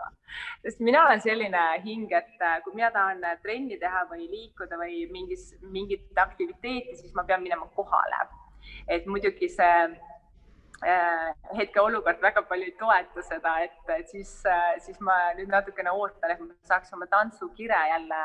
[0.64, 5.04] sest mina olen selline hing, et äh, kui mina tahan trenni teha või liikuda või
[5.14, 8.26] mingis, mingit aktiviteeti, siis ma pean minema kohale.
[8.88, 9.76] et muidugi see
[11.58, 14.32] hetkeolukord väga palju ei toeta seda, et, et siis,
[14.82, 18.22] siis ma nüüd natukene ootan, et ma saaks oma tantsukire jälle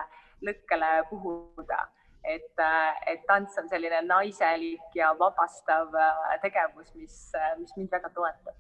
[0.49, 1.83] lõkkele puhuda
[2.27, 2.63] et,
[3.07, 8.55] et tants on selline naiselik ja vabastav äh, tegevus, mis, äh, mis mind väga toetab.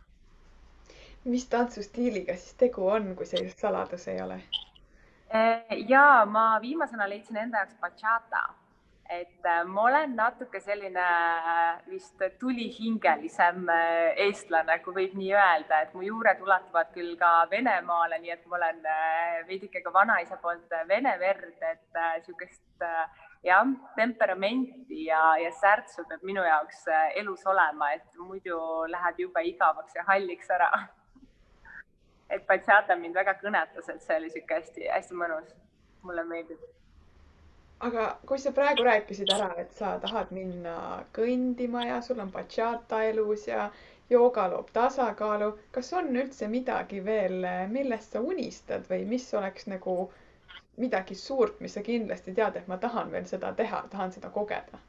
[1.26, 4.38] mis tantsustiiliga siis tegu on, kui see just saladus ei ole?
[5.34, 8.44] Äh, ja ma viimasena leidsin enda jaoks bachata,
[9.10, 11.02] et ma olen natuke selline
[11.90, 13.68] vist tulihingelisem
[14.22, 18.58] eestlane, kui võib nii öelda, et mu juured ulatuvad küll ka Venemaale, nii et ma
[18.58, 18.80] olen
[19.50, 26.22] veidike ka vanaisa poolt vene verd, et niisugust äh, jah, temperamenti ja, ja särtsu peab
[26.26, 28.58] minu jaoks äh, elus olema, et muidu
[28.92, 30.70] läheb jube igavaks ja halliks ära.
[32.34, 35.54] et bachata mind väga kõnetas, et see oli sihuke hästi-hästi mõnus.
[36.06, 36.58] mulle meeldib.
[37.86, 43.02] aga kui sa praegu rääkisid ära, et sa tahad minna kõndima ja sul on bachata
[43.04, 43.70] elus ja,
[44.10, 45.50] jooga loob tasakaalu.
[45.72, 49.96] kas on üldse midagi veel, millest sa unistad või mis oleks nagu
[50.76, 54.80] midagi suurt, mis sa kindlasti tead, et ma tahan veel seda teha, tahan seda kogeda?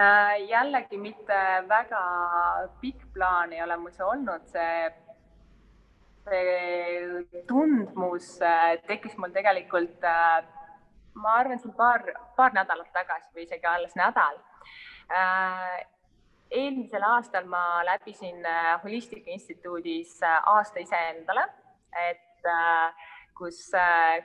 [0.00, 2.00] Äh, jällegi mitte väga
[2.80, 4.88] pikk plaan ei ole mul see olnud, see,
[6.24, 10.40] see tundmus äh, tekkis mul tegelikult, äh,
[11.14, 14.40] ma arvan, siin paar, paar nädalat tagasi või isegi alles nädal.
[16.50, 18.46] eelmisel aastal ma läbisin
[18.84, 21.44] Holistika Instituudis aasta iseendale,
[22.08, 22.48] et
[23.42, 23.62] kus,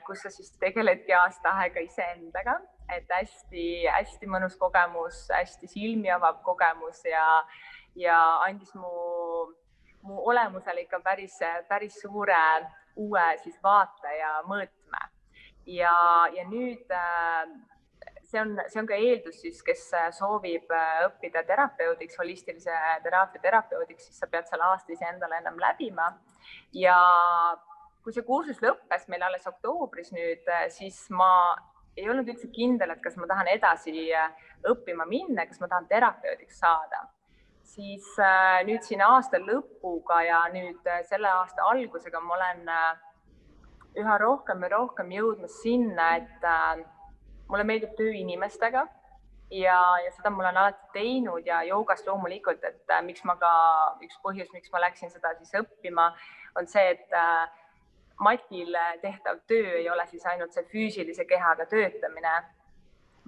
[0.06, 2.60] kus sa siis tegeledki aasta aega iseendaga
[2.92, 7.24] et hästi-hästi mõnus kogemus, hästi silmi avav kogemus ja,
[7.98, 8.92] ja andis mu,
[10.06, 11.36] mu olemusele ikka päris,
[11.68, 12.38] päris suure
[12.98, 15.02] uue siis vaate ja mõõtme.
[15.68, 15.92] ja,
[16.34, 16.88] ja nüüd
[18.28, 19.84] see on, see on ka eeldus siis, kes
[20.16, 20.72] soovib
[21.06, 26.10] õppida terapeudiks, holistilise teraapia terapeudiks, siis sa pead selle aasta iseendale ennem läbima
[26.72, 26.96] ja
[28.08, 31.28] kui see kursus lõppes meil alles oktoobris nüüd, siis ma
[31.92, 34.30] ei olnud üldse kindel, et kas ma tahan edasi äh,
[34.70, 37.04] õppima minna, kas ma tahan terapeudiks saada.
[37.68, 42.62] siis äh, nüüd siin aasta lõpuga ja nüüd äh, selle aasta algusega ma olen
[44.00, 46.48] üha rohkem ja rohkem jõudmas sinna, et
[47.50, 48.86] mulle meeldib töö inimestega
[49.52, 53.54] ja, ja seda ma olen alati teinud ja joogas loomulikult, et miks ma ka,
[54.00, 56.12] üks põhjus, miks ma läksin seda siis õppima,
[56.56, 57.18] on see, et
[58.18, 62.32] matil tehtav töö ei ole siis ainult see füüsilise kehaga töötamine,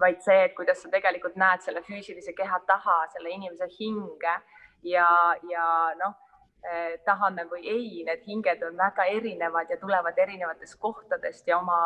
[0.00, 4.35] vaid see, et kuidas sa tegelikult näed selle füüsilise keha taha, selle inimese hinge
[4.83, 5.09] ja,
[5.50, 5.66] ja
[6.00, 6.16] noh
[6.64, 11.81] eh,, tahame või ei, need hinged on väga erinevad ja tulevad erinevatest kohtadest ja oma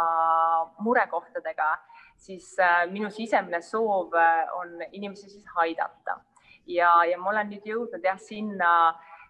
[0.86, 1.72] murekohtadega,
[2.16, 6.20] siis eh, minu sisemine soov eh, on inimesi siis aidata
[6.66, 8.72] ja, ja ma olen nüüd jõudnud jah, sinna,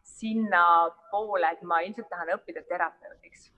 [0.05, 3.51] sinnapoole, et ma ilmselt tahan õppida terapeudiks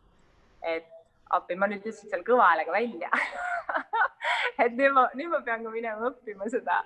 [0.66, 0.92] et
[1.36, 3.10] appi, ma nüüd ütlesin seal kõva häälega välja.
[4.62, 6.78] Et nüüd ma, nüüd ma pean ka minema õppima seda.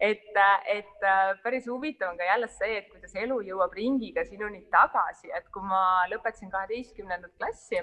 [0.00, 0.26] et,
[0.68, 1.04] et
[1.40, 5.64] päris huvitav on ka jälle see, et kuidas elu jõuab ringiga sinuni tagasi, et kui
[5.64, 7.80] ma lõpetasin kaheteistkümnendat klassi,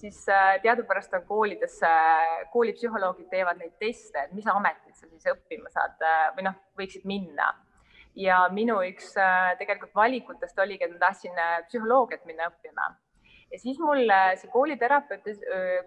[0.00, 1.80] siis äh, teadupärast on koolides,
[2.52, 7.06] koolipsühholoogid teevad neid teste, et mis ametit sa siis õppima saad äh, või noh, võiksid
[7.08, 7.52] minna.
[8.18, 11.36] Ja minu üks äh, tegelikult valikutest oligi, et ma tahtsin
[11.68, 12.90] psühholoogiat minna õppima
[13.50, 15.26] ja siis mulle see kooliterapeut,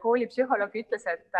[0.04, 1.39] koolipsühholoog ütles, et,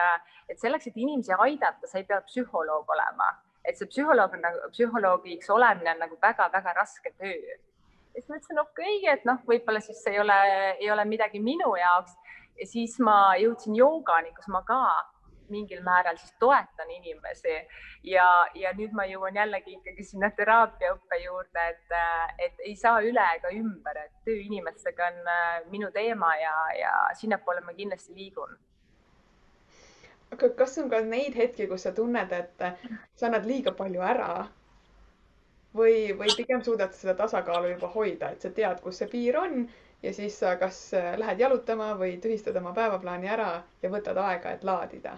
[0.50, 3.30] et selleks, et inimesi aidata, sa ei pea psühholoog olema,
[3.68, 7.58] et see psühholoog nagu, psühholoogiks olemine on nagu väga-väga raske töö.
[8.14, 10.40] ja siis ma ütlesin, okei okay,, et noh, võib-olla siis ei ole,
[10.80, 12.16] ei ole midagi minu jaoks.
[12.60, 14.80] ja siis ma jõudsin joogani, kus ma ka
[15.54, 17.56] mingil määral siis toetan inimesi.
[18.04, 18.26] Ja,
[18.58, 21.96] ja nüüd ma jõuan jällegi ikkagi sinna teraapiaõppe juurde, et,
[22.48, 26.94] et ei saa üle ega ümber, et töö inimestega on äh, minu teema ja, ja
[27.20, 28.58] sinnapoole ma kindlasti liigun.
[30.34, 32.63] Aga kas on ka neid hetki, kus sa tunned, et
[33.16, 34.48] sa annad liiga palju ära?
[35.78, 39.63] Või, või pigem suudad seda tasakaalu juba hoida, et sa tead, kus see piir on
[40.04, 40.80] ja siis sa kas
[41.18, 45.16] lähed jalutama või tühistad oma päevaplaani ära ja võtad aega, et laadida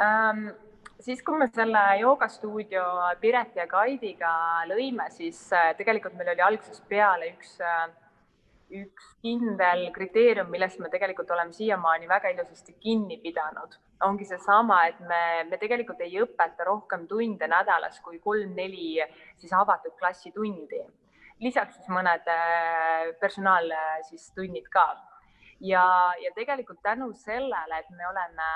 [0.00, 0.48] ähm,?
[1.00, 2.84] siis, kui me selle joogastuudio
[3.20, 4.32] Pireti ja Kaidiga
[4.70, 7.86] lõime, siis äh, tegelikult meil oli algusest peale üks, äh,
[8.82, 13.78] üks kindel kriteerium, millest me tegelikult oleme siiamaani väga ilusasti kinni pidanud.
[14.06, 19.00] ongi seesama, et me, me tegelikult ei õpeta rohkem tunde nädalas kui kolm-neli
[19.36, 20.84] siis avatud klassitundi.
[21.40, 23.70] lisaks siis mõned äh, personaal
[24.10, 24.90] siis tunnid ka
[25.60, 28.48] ja, ja tegelikult tänu sellele, et me oleme,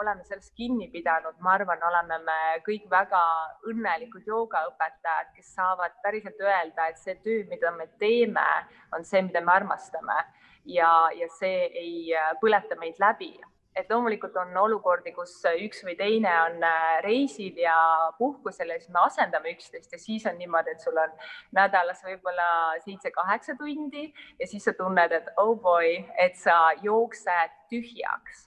[0.00, 3.22] oleme sellest kinni pidanud, ma arvan, oleme me kõik väga
[3.70, 8.46] õnnelikud joogaõpetajad, kes saavad päriselt öelda, et see töö, mida me teeme,
[8.94, 10.22] on see, mida me armastame.
[10.66, 12.08] Ja, ja see ei
[12.40, 13.36] põleta meid läbi
[13.76, 17.76] et loomulikult on olukordi, kus üks või teine on äh, reisil ja
[18.18, 21.12] puhkusel ja siis me asendame üksteist ja siis on niimoodi, et sul on
[21.56, 22.48] nädalas võib-olla
[22.86, 24.08] seitse-kaheksa tundi
[24.40, 28.46] ja siis sa tunned, et oh boy, et sa jooksed tühjaks.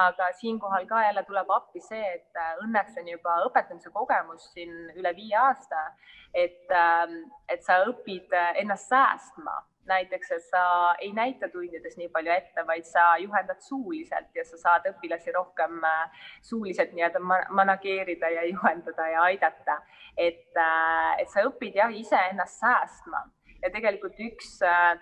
[0.00, 4.72] Aga siinkohal ka jälle tuleb appi see, et äh, õnneks on juba õpetamise kogemus siin
[4.94, 5.90] üle viie aasta,
[6.32, 10.62] et, ähm, et sa õpid äh, ennast säästma näiteks, et sa
[11.00, 15.84] ei näita tundides nii palju ette, vaid sa juhendad suuliselt ja sa saad õpilasi rohkem
[15.86, 19.80] äh, suuliselt nii-öelda manageerida ja juhendada ja aidata.
[20.16, 23.24] et, äh, et sa õpid jah, iseennast säästma
[23.62, 24.98] ja tegelikult üks, äh,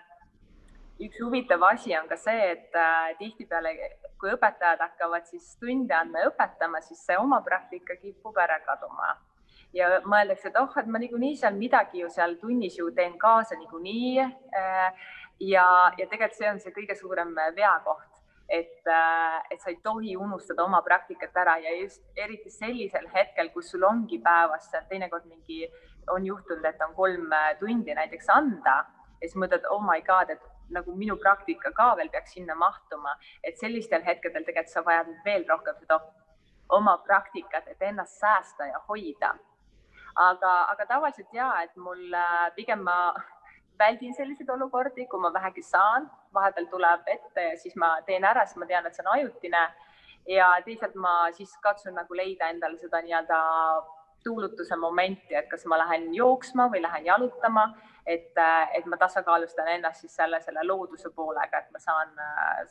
[0.99, 2.75] üks huvitav asi on ka see, et
[3.19, 3.75] tihtipeale,
[4.19, 9.15] kui õpetajad hakkavad siis tunde andma ja õpetama, siis see oma praktika kipub ära kaduma
[9.73, 13.57] ja mõeldakse, et oh, et ma niikuinii seal midagi ju seal tunnis ju teen kaasa
[13.59, 14.15] niikuinii.
[15.39, 15.65] ja,
[15.97, 18.81] ja tegelikult see on see kõige suurem veakoht, et,
[19.51, 23.85] et sa ei tohi unustada oma praktikat ära ja just eriti sellisel hetkel, kus sul
[23.87, 25.67] ongi päevas teinekord mingi,
[26.09, 28.79] on juhtunud, et on kolm tundi näiteks anda
[29.21, 33.15] ja siis mõtled, oh my god, et nagu minu praktika ka veel peaks sinna mahtuma,
[33.43, 35.99] et sellistel hetkedel tegelikult sa vajad veel rohkem seda
[36.77, 39.33] oma praktikat, et ennast säästa ja hoida.
[40.15, 43.13] Aga, aga tavaliselt ja, et mul äh, pigem ma
[43.79, 48.45] väldin selliseid olukordi, kui ma vähegi saan, vahepeal tuleb ette ja siis ma teen ära,
[48.45, 49.69] sest ma tean, et see on ajutine.
[50.27, 53.37] ja teisalt ma siis katsun nagu leida endale seda nii-öelda
[54.23, 57.63] tuulutuse momenti, et kas ma lähen jooksma või lähen jalutama,
[58.05, 58.35] et,
[58.75, 62.11] et ma tasakaalustan ennast siis selle, selle looduse poolega, et ma saan,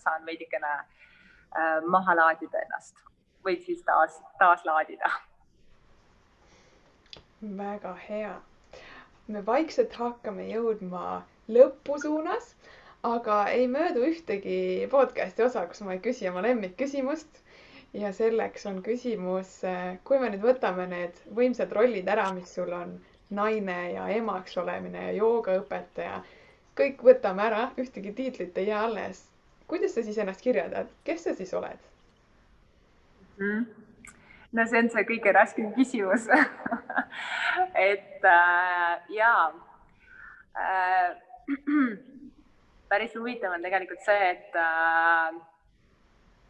[0.03, 3.01] saan veidikene äh, maha laadida ennast
[3.45, 5.11] või siis taas, taaslaadida.
[7.43, 8.35] Väga hea.
[9.29, 11.23] me vaikselt hakkame jõudma
[11.57, 12.55] lõpu suunas,
[13.05, 17.39] aga ei möödu ühtegi podcast'i osa, kus ma ei küsi oma lemmikküsimust
[17.95, 19.53] ja selleks on küsimus,
[20.05, 22.97] kui me nüüd võtame need võimsad rollid ära, mis sul on,
[23.31, 26.23] naine ja emaks olemine ja joogaõpetaja,
[26.81, 29.23] kõik võtame ära, ühtegi tiitlit ei jää alles.
[29.69, 31.79] kuidas sa siis ennast kirjeldad, kes sa siis oled
[33.37, 33.88] mm.?
[34.53, 36.29] No see on see kõige raskem küsimus
[37.89, 39.49] et äh, jaa
[40.57, 41.11] äh,
[42.91, 45.37] päris huvitav on tegelikult see, et äh,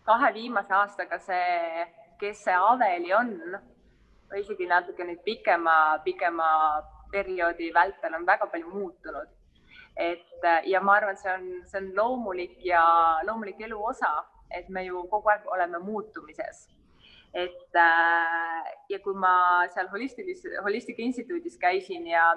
[0.07, 1.89] kahe viimase aastaga see,
[2.21, 3.35] kes see Aveli on
[4.29, 6.47] või isegi natuke nüüd pikema, pikema
[7.11, 9.35] perioodi vältel on väga palju muutunud.
[9.99, 12.83] et ja ma arvan, see on, see on loomulik ja
[13.27, 14.13] loomulik elu osa,
[14.55, 16.69] et me ju kogu aeg oleme muutumises.
[17.35, 17.79] Et
[18.89, 22.31] ja kui ma seal holistilis, Holistika Instituudis käisin ja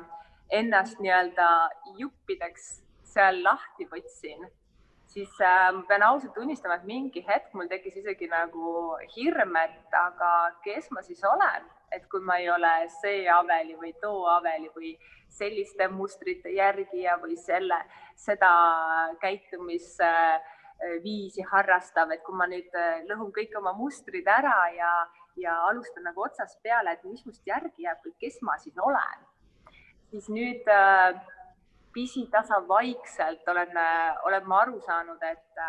[0.52, 1.48] ennast nii-öelda
[1.98, 2.72] juppideks
[3.14, 4.50] seal lahti võtsin
[5.14, 9.98] siis äh, ma pean ausalt tunnistama, et mingi hetk mul tekkis isegi nagu hirm, et
[9.98, 10.32] aga
[10.66, 12.72] kes ma siis olen, et kui ma ei ole
[13.02, 14.94] see Aveli või too Aveli või
[15.32, 17.82] selliste mustrite järgija või selle,
[18.16, 18.52] seda
[20.82, 25.08] käitumisviisi harrastav, et kui ma nüüd äh, lõhun kõik oma mustrid ära ja,
[25.38, 29.26] ja alustan nagu otsast peale, et mis must järgi jääb või kes ma siis olen,
[30.12, 31.22] siis nüüd äh,
[31.94, 33.78] pisitasa vaikselt olen,
[34.26, 35.60] olen ma aru saanud, et,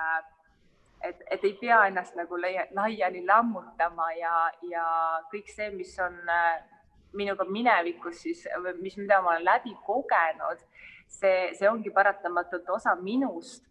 [1.03, 4.37] et, et ei pea ennast nagu laiali lammutama ja,
[4.71, 4.85] ja
[5.33, 6.15] kõik see, mis on
[7.13, 8.47] minuga minevikus siis,
[8.81, 10.63] mis, mida ma olen läbi kogenud,
[11.11, 13.67] see, see ongi paratamatult osa minust,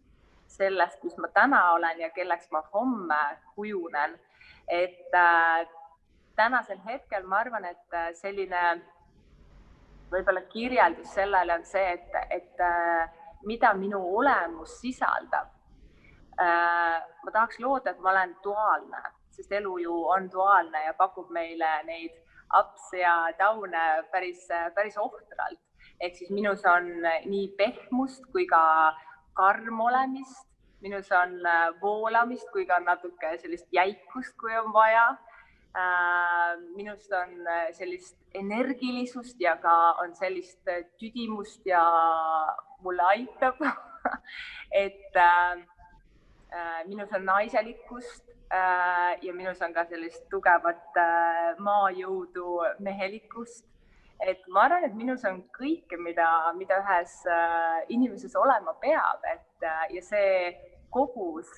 [0.56, 3.22] sellest, mis ma täna olen ja kelleks ma homme
[3.54, 4.18] kujunen.
[4.68, 5.68] et äh,
[6.36, 8.60] tänasel hetkel ma arvan, et selline
[10.12, 13.08] võib-olla kirjeldus sellele on see, et, et äh,
[13.48, 15.50] mida minu olemus sisaldab.
[16.40, 21.30] Äh, ma tahaks loota, et ma olen duaalne, sest elu ju on duaalne ja pakub
[21.34, 22.16] meile neid
[22.58, 25.60] ups'e ja down'e päris, päris ohtralt.
[26.00, 26.86] ehk siis minus on
[27.30, 28.60] nii pehmust kui ka
[29.34, 30.46] karm olemist,
[30.82, 35.12] minus on äh, voolamist kui ka natuke sellist jäikust, kui on vaja.
[35.72, 40.60] Äh, minust on äh, sellist energilisust ja ka on sellist
[41.00, 41.84] tüdimust ja
[42.82, 43.62] mulle aitab.
[44.84, 45.16] Et
[46.88, 48.24] minus on naiselikkust
[49.22, 50.98] ja minus on ka sellist tugevat
[51.60, 53.64] maajõudu mehelikkust.
[54.26, 56.26] Et ma arvan, et minus on kõike, mida,
[56.58, 60.52] mida ühes äh, inimeses olema peab, et äh, ja see
[60.94, 61.50] kogus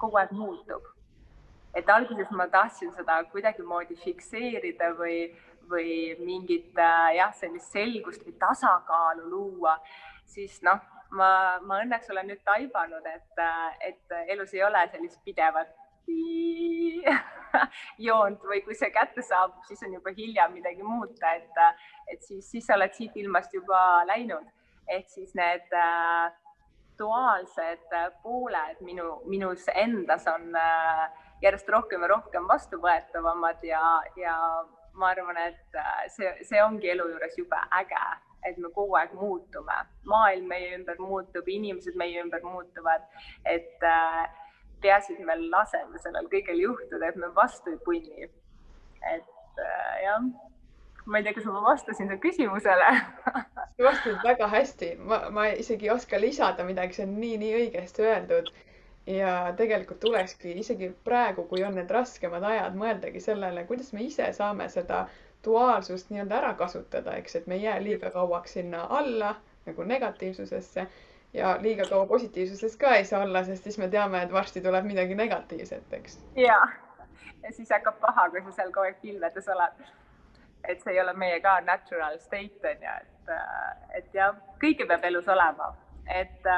[0.00, 0.86] kogu aeg muutub.
[1.76, 5.18] Et alguses ma tahtsin seda kuidagimoodi fikseerida või,
[5.70, 9.76] või mingit äh, jah, sellist selgust või tasakaalu luua,
[10.28, 10.80] siis noh,
[11.10, 11.30] ma,
[11.64, 13.44] ma õnneks olen nüüd taibanud, et,
[13.84, 15.76] et elus ei ole sellist pidevat
[18.08, 21.62] joont või kui see kätte saabub, siis on juba hilja midagi muuta, et,
[22.12, 24.46] et siis, siis sa oled siit ilmast juba läinud.
[24.88, 26.32] ehk siis need äh,
[26.98, 27.90] duaalsed
[28.22, 31.10] pooled minu, minus endas on äh,
[31.42, 33.82] järjest rohkem ja rohkem vastuvõetavamad ja,
[34.16, 34.36] ja
[34.98, 38.02] ma arvan, et äh, see, see ongi elu juures jube äge,
[38.48, 39.76] et me kogu aeg muutume,
[40.08, 43.06] maailm meie ümber muutub, inimesed meie ümber muutuvad,
[43.46, 44.26] et äh,
[44.82, 48.28] peaasi, et me laseme sellel kõigel juhtuda, et me vastu ei punni.
[49.14, 50.22] et äh, jah,
[51.08, 52.88] ma ei tea, kas ma vastasin su küsimusele.
[53.76, 57.54] Sa vastasid väga hästi, ma, ma isegi ei oska lisada midagi, see on nii, nii
[57.62, 58.50] õigesti öeldud.
[59.08, 64.26] Ja tegelikult tulekski isegi praegu, kui on need raskemad ajad, mõeldagi sellele, kuidas me ise
[64.36, 65.06] saame seda
[65.44, 69.32] duaalsust nii-öelda ära kasutada, eks, et me ei jää liiga kauaks sinna alla
[69.64, 70.84] nagu negatiivsusesse
[71.34, 74.84] ja liiga kaua positiivsuses ka ei saa olla, sest siis me teame, et varsti tuleb
[74.84, 76.20] midagi negatiivset, eks.
[76.36, 76.60] ja,
[77.42, 79.82] ja siis hakkab paha, kui sa seal kogu aeg pilvedes oled.
[80.68, 83.36] et see ei ole meie ka natural state on ju, et,
[84.00, 85.74] et jah, kõike peab elus olema
[86.08, 86.48] et,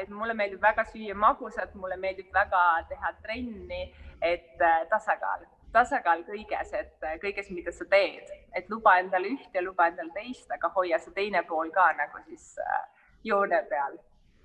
[0.00, 3.90] et mulle meeldib väga süüa magusat, mulle meeldib väga teha trenni,
[4.22, 5.46] et tasakaal
[5.76, 10.48] tasakaal kõiges, et kõiges, mida sa teed, et luba endale üht ja luba endale teist,
[10.54, 12.95] aga hoia see teine pool ka nagu siis äh,
[13.26, 13.98] joone peal.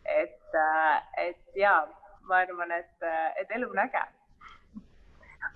[0.05, 1.75] et, äh, et ja
[2.25, 3.05] ma arvan, et,
[3.37, 4.01] et elu on äge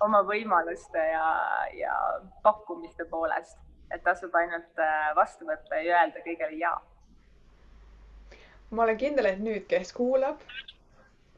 [0.04, 1.26] oma võimaluste ja,
[1.76, 1.94] ja
[2.44, 3.58] pakkumiste poolest,
[3.90, 6.72] et tasub ainult äh, vastu võtta ja öelda kõigele ja.
[8.70, 10.42] ma olen kindel, et nüüd, kes kuulab,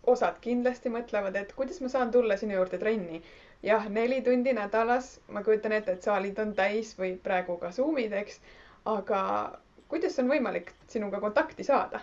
[0.08, 3.22] osad kindlasti mõtlevad, et kuidas ma saan tulla sinu juurde trenni
[3.62, 8.14] jah, neli tundi nädalas, ma kujutan ette, et saalid on täis või praegu ka Zoom'id,
[8.22, 8.40] eks.
[8.88, 9.20] aga
[9.88, 12.00] kuidas on võimalik sinuga kontakti saada?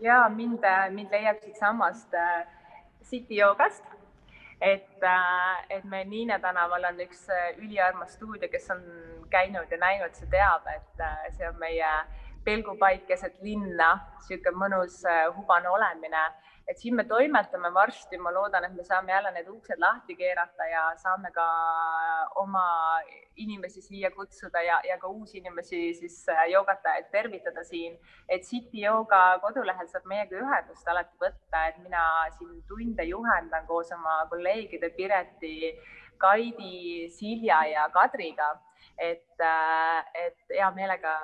[0.00, 0.64] ja mind,
[0.94, 2.46] mind leiab siitsamast äh,
[3.04, 3.84] City joogast.
[4.60, 8.82] et äh,, et meil Niine tänaval on üks äh, üliarmas stuudio, kes on
[9.30, 11.92] käinud ja näinud, see teab, et äh, see on meie
[12.44, 16.24] pelgupaik keset linna, niisugune mõnus äh, hubane olemine
[16.70, 20.66] et siin me toimetame varsti, ma loodan, et me saame jälle need uksed lahti keerata
[20.70, 21.46] ja saame ka
[22.42, 22.62] oma
[23.42, 27.98] inimesi siia kutsuda ja, ja ka uusi inimesi siis äh, joogatajaid tervitada siin.
[28.28, 32.04] et City Yoga kodulehel saab meiega ühendust alati võtta, et mina
[32.38, 35.74] siin tunde juhendan koos oma kolleegide Pireti,
[36.22, 38.54] Kaidi, Silja ja Kadriga.
[38.98, 41.18] et, äh, et hea meelega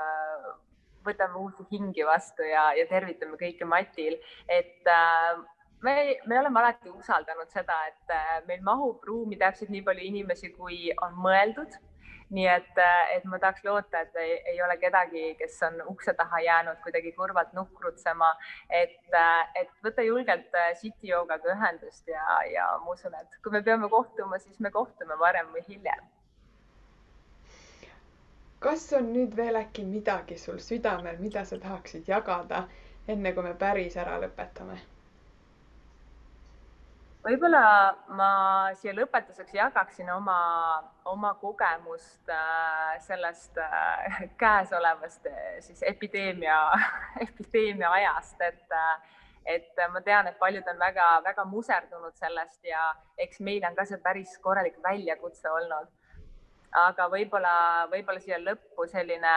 [1.06, 5.44] võtame uusi hingi vastu ja, ja tervitame kõiki Matil, et äh,
[5.82, 10.54] me, me oleme alati usaldanud seda, et äh, meil mahub ruumi täpselt nii palju inimesi,
[10.56, 11.82] kui on mõeldud.
[12.34, 16.10] nii et, äh, et ma tahaks loota, et ei, ei ole kedagi, kes on ukse
[16.18, 18.32] taha jäänud kuidagi kurvalt nuhkrutsema,
[18.80, 23.62] et, äh, et võta julgelt City Yogaga ühendust ja, ja ma usun, et kui me
[23.62, 26.02] peame kohtuma, siis me kohtume varem või hiljem
[28.60, 32.66] kas on nüüd veel äkki midagi sul südamel, mida sa tahaksid jagada,
[33.08, 34.78] enne kui me päris ära lõpetame?
[37.26, 37.60] võib-olla
[38.14, 38.30] ma
[38.78, 40.38] siia lõpetuseks jagaksin oma,
[41.10, 46.58] oma kogemust äh, sellest äh, käesolevast äh, siis epideemia,
[47.26, 48.78] epideemia ajast, et
[49.46, 52.88] et ma tean, et paljud on väga-väga muserdunud sellest ja
[53.22, 55.92] eks meil on ka see päris korralik väljakutse olnud
[56.76, 57.54] aga võib-olla,
[57.92, 59.34] võib-olla siia lõppu selline,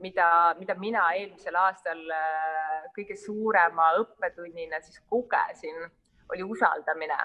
[0.00, 0.28] mida,
[0.58, 5.88] mida mina eelmisel aastal äh, kõige suurema õppetunnina siis kogesin,
[6.32, 7.18] oli usaldamine.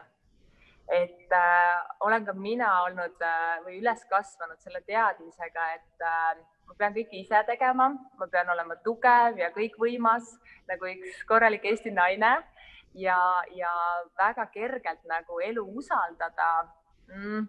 [0.91, 6.75] et äh, olen ka mina olnud äh, või üles kasvanud selle teadmisega, et äh, ma
[6.77, 7.87] pean kõike ise tegema,
[8.19, 10.27] ma pean olema tugev ja kõikvõimas
[10.67, 12.33] nagu üks korralik Eesti naine
[12.99, 13.17] ja,
[13.55, 13.71] ja
[14.19, 16.49] väga kergelt nagu elu usaldada
[17.07, 17.47] mm,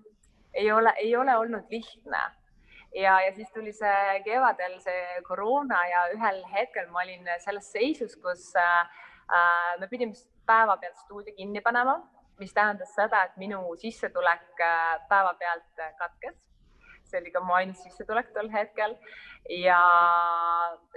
[0.54, 2.22] ei ole, ei ole olnud lihtne.
[2.94, 8.16] ja, ja siis tuli see kevadel see koroona ja ühel hetkel ma olin selles seisus,
[8.22, 8.86] kus äh,
[9.80, 10.14] me pidime
[10.46, 11.98] päevapealt stuudio kinni panema,
[12.38, 16.40] mis tähendas seda, et minu sissetulek äh, päevapealt katkes
[17.04, 18.94] see oli ka mu ainus sissetulek tol hetkel
[19.50, 19.80] ja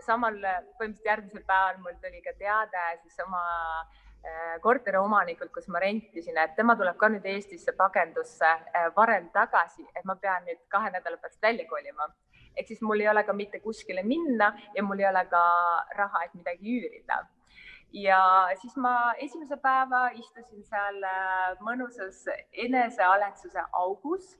[0.06, 4.07] samal põhimõtteliselt järgmisel päeval mul tuli ka teade siis oma Äh,
[4.62, 10.06] korteriomanikult, kus ma rentisin, et tema tuleb ka nüüd Eestisse pagendusse äh, varem tagasi, et
[10.06, 12.10] ma pean nüüd kahe nädala pärast välja kolima.
[12.58, 15.42] ehk siis mul ei ole ka mitte kuskile minna ja mul ei ole ka
[15.98, 17.20] raha, et midagi üürida.
[17.94, 18.22] ja
[18.62, 24.38] siis ma esimese päeva istusin seal äh, mõnusas enesealetsuse augus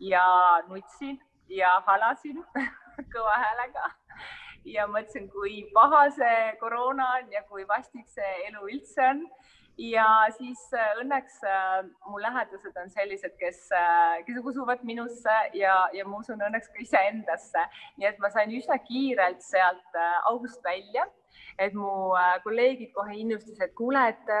[0.00, 0.24] ja
[0.68, 1.18] nutsin
[1.48, 2.44] ja halasin
[3.14, 3.90] kõva häälega
[4.72, 9.24] ja mõtlesin, kui paha see koroona on ja kui vastik see elu üldse on.
[9.78, 10.04] ja
[10.34, 16.06] siis äh, õnneks äh, mu lähedased on sellised, kes, äh, kes usuvad minusse ja, ja
[16.06, 17.62] ma usun õnneks ka iseendasse,
[17.96, 20.00] nii et ma sain üsna kiirelt sealt
[20.32, 21.06] august välja
[21.58, 22.10] et mu
[22.42, 24.32] kolleegid kohe innustasid, et kuule, et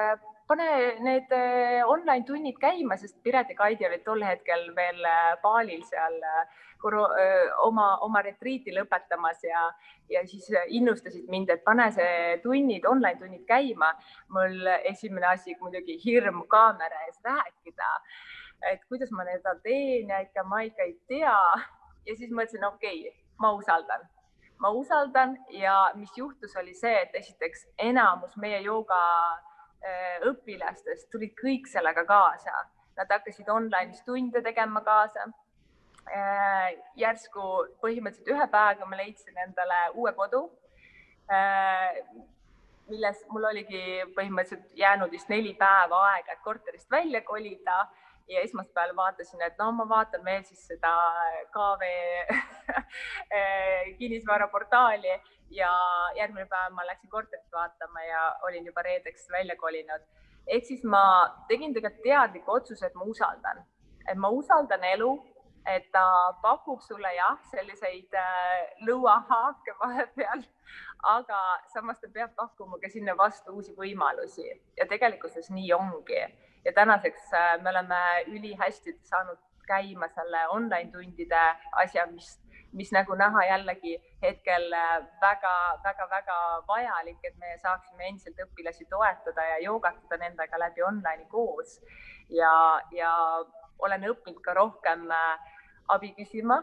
[0.50, 0.68] pane
[1.06, 1.32] need
[1.86, 5.06] online tunnid käima, sest Piret ja Kaidi olid tol hetkel veel
[5.42, 6.18] baalil seal
[6.84, 9.64] oma, oma retriiti lõpetamas ja,
[10.10, 13.92] ja siis innustasid mind, et pane see tunnid, online tunnid käima.
[14.28, 17.90] mul esimene asi muidugi hirm kaamera ees rääkida,
[18.72, 21.38] et kuidas ma seda teen ja ikka ma ikka ei tea.
[22.06, 24.08] ja siis mõtlesin, okei okay,, ma usaldan,
[24.58, 29.02] ma usaldan ja mis juhtus, oli see, et esiteks enamus meie jooga
[29.32, 32.64] äh, õpilastest tulid kõik sellega kaasa,
[32.98, 35.47] nad hakkasid online'is tunde tegema kaasa äh,
[36.96, 37.44] järsku
[37.82, 40.42] põhimõtteliselt ühe päevaga ma leidsin endale uue kodu
[41.32, 42.02] äh,,
[42.88, 43.82] milles mul oligi
[44.16, 47.82] põhimõtteliselt jäänud vist neli päeva aega, et korterist välja kolida
[48.28, 50.92] ja esmaspäeval vaatasin, et no ma vaatan veel siis seda
[51.54, 51.88] KV
[54.00, 55.14] kinnisvaraportaali
[55.56, 55.70] ja
[56.16, 60.04] järgmine päev ma läksin korterit vaatama ja olin juba reedeks välja kolinud.
[60.46, 61.02] ehk siis ma
[61.48, 63.64] tegin tegelikult teadliku otsuse, et ma usaldan,
[64.08, 65.10] et ma usaldan elu,
[65.68, 66.04] et ta
[66.42, 70.44] pakub sulle jah, selliseid äh, lõuahaake vahepeal,
[71.12, 71.40] aga
[71.72, 74.48] samas ta peab pakkuma ka sinna vastu uusi võimalusi.
[74.78, 76.24] Ja tegelikkuses nii ongi.
[76.64, 81.40] Ja tänaseks äh, me oleme ülihästi saanud käima selle online tundide
[81.82, 82.38] asja, mis,
[82.72, 84.64] mis nagu näha jällegi hetkel
[85.20, 91.78] väga-väga-väga äh, vajalik, et me saaksime endiselt õpilasi toetada ja joogatada nendega läbi online'i koos.
[92.32, 92.50] Ja,
[92.92, 93.12] ja
[93.78, 95.54] olen õppinud ka rohkem äh,
[95.88, 96.62] abi küsima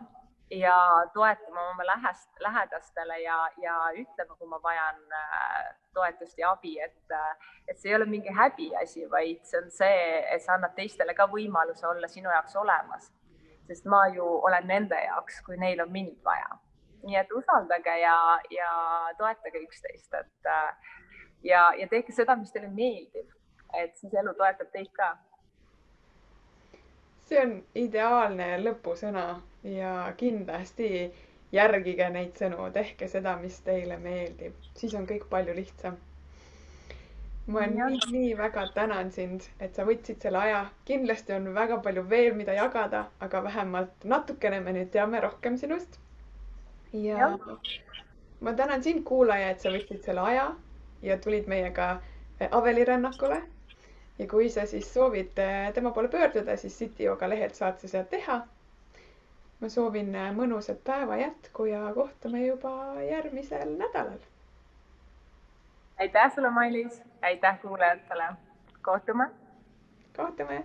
[0.51, 0.77] ja
[1.13, 7.11] toetama oma lähest, lähedastele ja, ja ütlema, kui ma vajan äh, toetust ja abi, et,
[7.11, 11.15] äh, et see ei ole mingi häbiasi, vaid see on see, et sa annad teistele
[11.17, 13.11] ka võimaluse olla sinu jaoks olemas.
[13.65, 16.59] sest ma ju olen nende jaoks, kui neil on mind vaja.
[17.05, 18.17] nii et usaldage ja,
[18.49, 18.69] ja
[19.17, 20.93] toetage üksteist, et äh,
[21.43, 23.29] ja, ja tehke seda, mis teile meeldib,
[23.73, 25.15] et siis elu toetab teid ka
[27.29, 29.23] see on ideaalne lõpusõna
[29.65, 30.89] ja kindlasti
[31.55, 35.97] järgige neid sõnu, tehke seda, mis teile meeldib, siis on kõik palju lihtsam.
[37.53, 40.61] ma nii, nii väga tänan sind, et sa võtsid selle aja.
[40.85, 45.99] kindlasti on väga palju veel, mida jagada, aga vähemalt natukene me nüüd teame rohkem sinust.
[46.93, 47.31] ja,
[48.41, 50.47] ma tänan sind, kuulaja, et sa võtsid selle aja
[51.01, 52.01] ja tulid meiega
[52.51, 53.41] Aveli rännakule
[54.19, 57.87] ja kui sa siis soovid äh, tema poole pöörduda, siis City Yoga lehelt saad sa
[57.87, 58.41] seda teha.
[59.61, 64.19] ma soovin äh, mõnusat päeva jätku ja kohtume juba järgmisel nädalal.
[65.99, 68.29] aitäh sulle, Mailis, aitäh kuulajatele.
[68.81, 69.29] kohtume.
[70.17, 70.63] kohtume